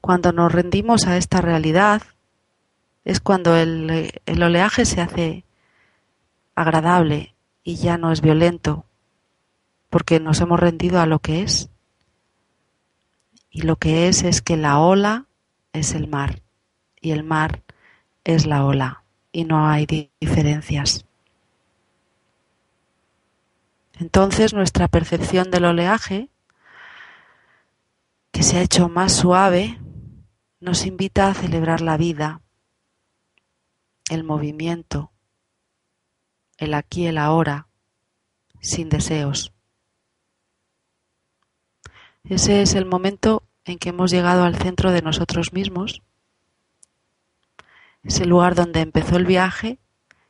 Cuando 0.00 0.32
nos 0.32 0.50
rendimos 0.50 1.06
a 1.06 1.16
esta 1.16 1.40
realidad, 1.40 2.02
es 3.04 3.20
cuando 3.20 3.56
el, 3.56 4.12
oleaje 4.26 4.84
se 4.84 5.00
hace 5.00 5.44
agradable 6.54 7.34
y 7.64 7.76
ya 7.76 7.98
no 7.98 8.12
es 8.12 8.20
violento, 8.20 8.86
porque 9.90 10.20
nos 10.20 10.40
hemos 10.40 10.60
rendido 10.60 11.00
a 11.00 11.06
lo 11.06 11.18
que 11.18 11.42
es. 11.42 11.68
Y 13.50 13.62
lo 13.62 13.76
que 13.76 14.08
es 14.08 14.22
es 14.22 14.40
que 14.40 14.56
la 14.56 14.78
ola 14.78 15.26
es 15.72 15.94
el 15.94 16.08
mar 16.08 16.40
y 17.00 17.10
el 17.10 17.24
mar 17.24 17.62
es 18.24 18.46
la 18.46 18.64
ola 18.64 19.04
y 19.32 19.44
no 19.44 19.68
hay 19.68 20.10
diferencias. 20.20 21.04
Entonces 23.98 24.54
nuestra 24.54 24.88
percepción 24.88 25.50
del 25.50 25.64
oleaje, 25.64 26.28
que 28.30 28.42
se 28.42 28.58
ha 28.58 28.62
hecho 28.62 28.88
más 28.88 29.12
suave, 29.12 29.78
nos 30.60 30.86
invita 30.86 31.28
a 31.28 31.34
celebrar 31.34 31.80
la 31.80 31.96
vida, 31.96 32.40
el 34.12 34.24
movimiento, 34.24 35.10
el 36.58 36.74
aquí 36.74 37.06
el 37.06 37.18
ahora, 37.18 37.68
sin 38.60 38.88
deseos. 38.88 39.52
Ese 42.24 42.62
es 42.62 42.74
el 42.74 42.86
momento 42.86 43.42
en 43.64 43.78
que 43.78 43.88
hemos 43.88 44.10
llegado 44.10 44.44
al 44.44 44.56
centro 44.56 44.92
de 44.92 45.02
nosotros 45.02 45.52
mismos. 45.52 46.02
Es 48.02 48.20
el 48.20 48.28
lugar 48.28 48.54
donde 48.54 48.80
empezó 48.80 49.16
el 49.16 49.26
viaje 49.26 49.78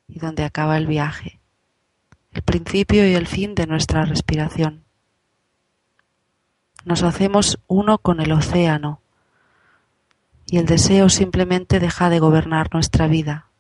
y 0.09 0.19
donde 0.19 0.45
acaba 0.45 0.77
el 0.77 0.87
viaje, 0.87 1.41
el 2.33 2.43
principio 2.43 3.07
y 3.09 3.15
el 3.15 3.27
fin 3.27 3.55
de 3.55 3.67
nuestra 3.67 4.05
respiración. 4.05 4.85
Nos 6.85 7.03
hacemos 7.03 7.59
uno 7.67 7.99
con 7.99 8.21
el 8.21 8.33
océano 8.33 9.01
y 10.47 10.59
el 10.59 10.67
deseo 10.67 11.09
simplemente 11.09 11.81
deja 11.81 12.11
de 12.11 12.19
gobernar 12.19 12.73
nuestra 12.73 13.07
vida. 13.07 13.52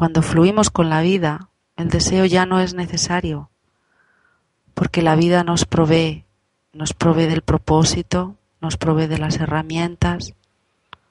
Cuando 0.00 0.22
fluimos 0.22 0.70
con 0.70 0.88
la 0.88 1.02
vida, 1.02 1.50
el 1.76 1.90
deseo 1.90 2.24
ya 2.24 2.46
no 2.46 2.58
es 2.58 2.72
necesario, 2.72 3.50
porque 4.72 5.02
la 5.02 5.14
vida 5.14 5.44
nos 5.44 5.66
provee, 5.66 6.24
nos 6.72 6.94
provee 6.94 7.26
del 7.26 7.42
propósito, 7.42 8.36
nos 8.62 8.78
provee 8.78 9.08
de 9.08 9.18
las 9.18 9.36
herramientas, 9.36 10.32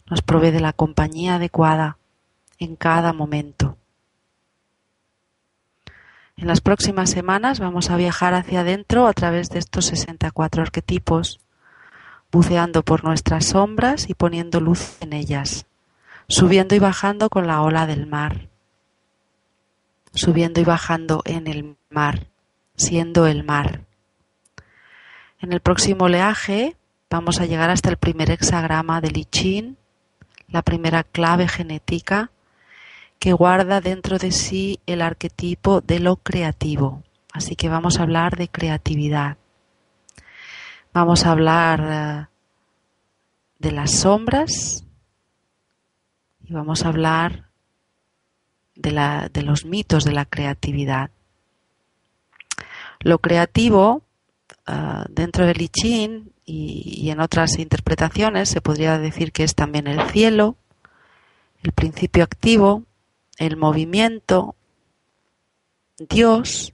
nos 0.09 0.23
provee 0.23 0.49
de 0.49 0.61
la 0.61 0.73
compañía 0.73 1.35
adecuada 1.35 1.99
en 2.57 2.75
cada 2.75 3.13
momento. 3.13 3.77
En 6.35 6.47
las 6.47 6.59
próximas 6.59 7.11
semanas 7.11 7.59
vamos 7.59 7.91
a 7.91 7.95
viajar 7.95 8.33
hacia 8.33 8.61
adentro 8.61 9.05
a 9.05 9.13
través 9.13 9.51
de 9.51 9.59
estos 9.59 9.85
64 9.85 10.63
arquetipos, 10.63 11.39
buceando 12.31 12.81
por 12.81 13.03
nuestras 13.03 13.45
sombras 13.45 14.09
y 14.09 14.15
poniendo 14.15 14.59
luz 14.59 14.97
en 14.99 15.13
ellas, 15.13 15.67
subiendo 16.27 16.73
y 16.73 16.79
bajando 16.79 17.29
con 17.29 17.45
la 17.45 17.61
ola 17.61 17.85
del 17.85 18.07
mar 18.07 18.49
subiendo 20.14 20.60
y 20.62 20.64
bajando 20.64 21.22
en 21.26 21.47
el 21.47 21.78
mar, 21.89 22.28
siendo 22.76 23.28
el 23.28 23.43
mar. 23.43 23.86
En 25.41 25.53
el 25.53 25.62
próximo 25.62 26.05
oleaje 26.05 26.76
vamos 27.10 27.39
a 27.39 27.45
llegar 27.45 27.70
hasta 27.70 27.89
el 27.89 27.97
primer 27.97 28.32
hexagrama 28.32 29.01
del 29.01 29.18
I 29.18 29.76
la 30.47 30.62
primera 30.62 31.03
clave 31.03 31.47
genética 31.47 32.32
que 33.20 33.34
guarda 33.34 33.82
dentro 33.82 34.18
de 34.18 34.32
sí 34.32 34.80
el 34.86 35.01
arquetipo 35.01 35.82
de 35.82 35.99
lo 35.99 36.16
creativo. 36.18 37.03
Así 37.32 37.55
que 37.55 37.70
vamos 37.70 37.99
a 37.99 38.03
hablar 38.03 38.38
de 38.38 38.47
creatividad. 38.47 39.38
Vamos 40.93 41.26
a 41.26 41.32
hablar 41.32 41.84
eh, 41.88 42.28
de 43.60 43.72
las 43.72 43.91
sombras 43.91 44.86
y 46.43 46.53
vamos 46.53 46.84
a 46.84 46.88
hablar 46.88 47.49
de, 48.80 49.41
los 49.43 49.65
mitos 49.65 50.03
de 50.03 50.13
la 50.13 50.25
creatividad. 50.25 51.11
Lo 53.01 53.19
creativo, 53.19 54.03
ah, 54.65 55.05
dentro 55.09 55.45
del 55.45 55.61
I 55.61 55.69
Ching 55.69 56.32
y, 56.45 57.01
y 57.03 57.09
en 57.11 57.19
otras 57.19 57.59
interpretaciones, 57.59 58.49
se 58.49 58.61
podría 58.61 58.97
decir 58.97 59.32
que 59.32 59.43
es 59.43 59.55
también 59.55 59.88
el 59.88 60.09
cielo, 60.09 60.55
el 61.61 61.71
principio 61.73 62.23
activo, 62.23 62.84
el 63.38 63.57
movimiento, 63.57 64.55
Dios 65.97 66.73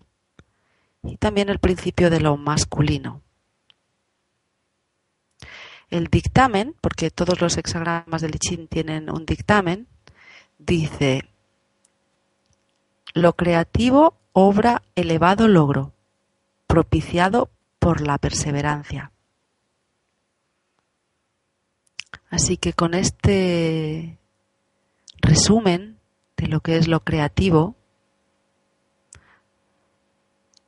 y 1.04 1.18
también 1.18 1.50
el 1.50 1.60
principio 1.60 2.10
de 2.10 2.20
lo 2.20 2.38
masculino. 2.38 3.22
El 5.90 6.08
dictamen, 6.08 6.76
porque 6.82 7.12
todos 7.12 7.42
los 7.42 7.58
hexagramas 7.58 8.22
del 8.22 8.36
I 8.36 8.40
Ching 8.40 8.68
tienen 8.68 9.10
un 9.10 9.26
dictamen, 9.26 9.88
dice 10.58 11.30
lo 13.16 13.34
creativo 13.34 14.18
obra 14.34 14.84
elevado 14.96 15.48
logro, 15.48 15.94
propiciado 16.68 17.50
por 17.80 18.02
la 18.02 18.18
perseverancia. 18.18 19.12
Así 22.30 22.58
que 22.58 22.74
con 22.74 22.94
este 22.94 24.20
resumen 25.22 25.98
de 26.36 26.48
lo 26.48 26.60
que 26.60 26.76
es 26.76 26.90
lo 26.90 27.00
creativo 27.00 27.76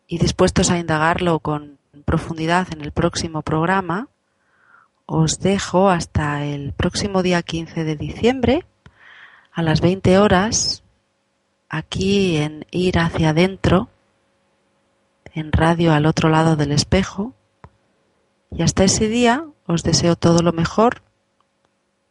y 0.07 0.17
dispuestos 0.17 0.71
a 0.71 0.79
indagarlo 0.79 1.39
con 1.39 1.77
profundidad 2.05 2.69
en 2.71 2.79
el 2.79 2.93
próximo 2.93 3.41
programa, 3.41 4.07
os 5.05 5.39
dejo 5.39 5.89
hasta 5.89 6.45
el 6.45 6.71
próximo 6.71 7.23
día 7.23 7.41
15 7.41 7.83
de 7.83 7.97
diciembre 7.97 8.65
a 9.51 9.61
las 9.63 9.81
20 9.81 10.17
horas 10.17 10.83
aquí 11.69 12.37
en 12.37 12.65
Ir 12.71 12.99
hacia 12.99 13.29
adentro, 13.29 13.89
en 15.33 15.51
radio 15.51 15.93
al 15.93 16.05
otro 16.05 16.29
lado 16.29 16.55
del 16.55 16.71
espejo. 16.71 17.33
Y 18.51 18.63
hasta 18.63 18.83
ese 18.83 19.07
día 19.07 19.45
os 19.65 19.83
deseo 19.83 20.15
todo 20.15 20.41
lo 20.41 20.53
mejor 20.53 21.01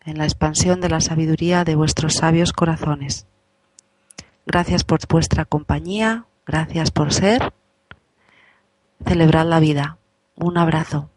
en 0.04 0.18
la 0.18 0.24
expansión 0.24 0.80
de 0.80 0.88
la 0.88 1.00
sabiduría 1.00 1.64
de 1.64 1.74
vuestros 1.74 2.14
sabios 2.14 2.52
corazones. 2.52 3.26
Gracias 4.46 4.84
por 4.84 5.00
vuestra 5.08 5.44
compañía, 5.44 6.26
gracias 6.46 6.92
por 6.92 7.12
ser. 7.12 7.52
Celebrad 9.04 9.46
la 9.46 9.60
vida. 9.60 9.98
Un 10.36 10.58
abrazo. 10.58 11.10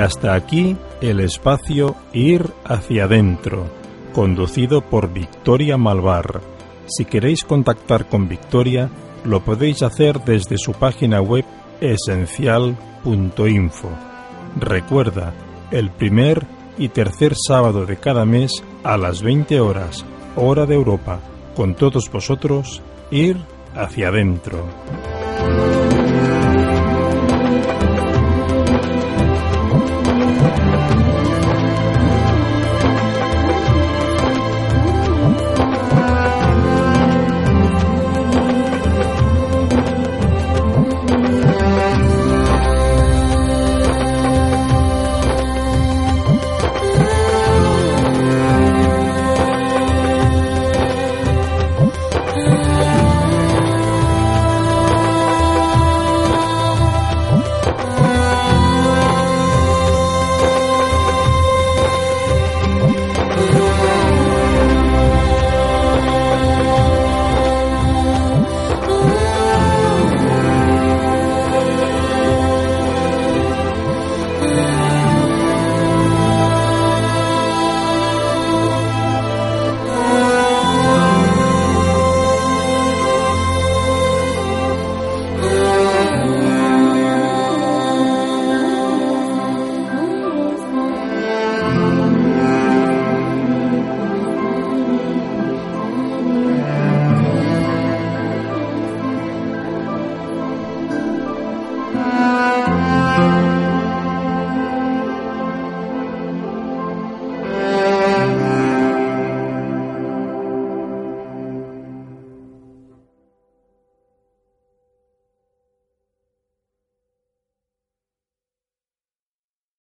Hasta 0.00 0.34
aquí 0.34 0.76
el 1.00 1.20
espacio 1.20 1.94
Ir 2.12 2.50
hacia 2.64 3.04
adentro, 3.04 3.66
conducido 4.12 4.82
por 4.82 5.12
Victoria 5.12 5.76
Malvar. 5.76 6.40
Si 6.86 7.04
queréis 7.04 7.44
contactar 7.44 8.08
con 8.08 8.28
Victoria, 8.28 8.90
lo 9.24 9.44
podéis 9.44 9.82
hacer 9.82 10.20
desde 10.24 10.58
su 10.58 10.72
página 10.72 11.20
web 11.20 11.44
esencial.info. 11.80 13.88
Recuerda, 14.58 15.32
el 15.70 15.90
primer 15.90 16.46
y 16.78 16.88
tercer 16.88 17.34
sábado 17.36 17.86
de 17.86 17.96
cada 17.96 18.24
mes 18.24 18.64
a 18.82 18.96
las 18.96 19.22
20 19.22 19.60
horas, 19.60 20.04
hora 20.36 20.66
de 20.66 20.74
Europa, 20.74 21.20
con 21.54 21.74
todos 21.74 22.10
vosotros, 22.10 22.82
ir 23.10 23.36
hacia 23.74 24.08
adentro. 24.08 24.64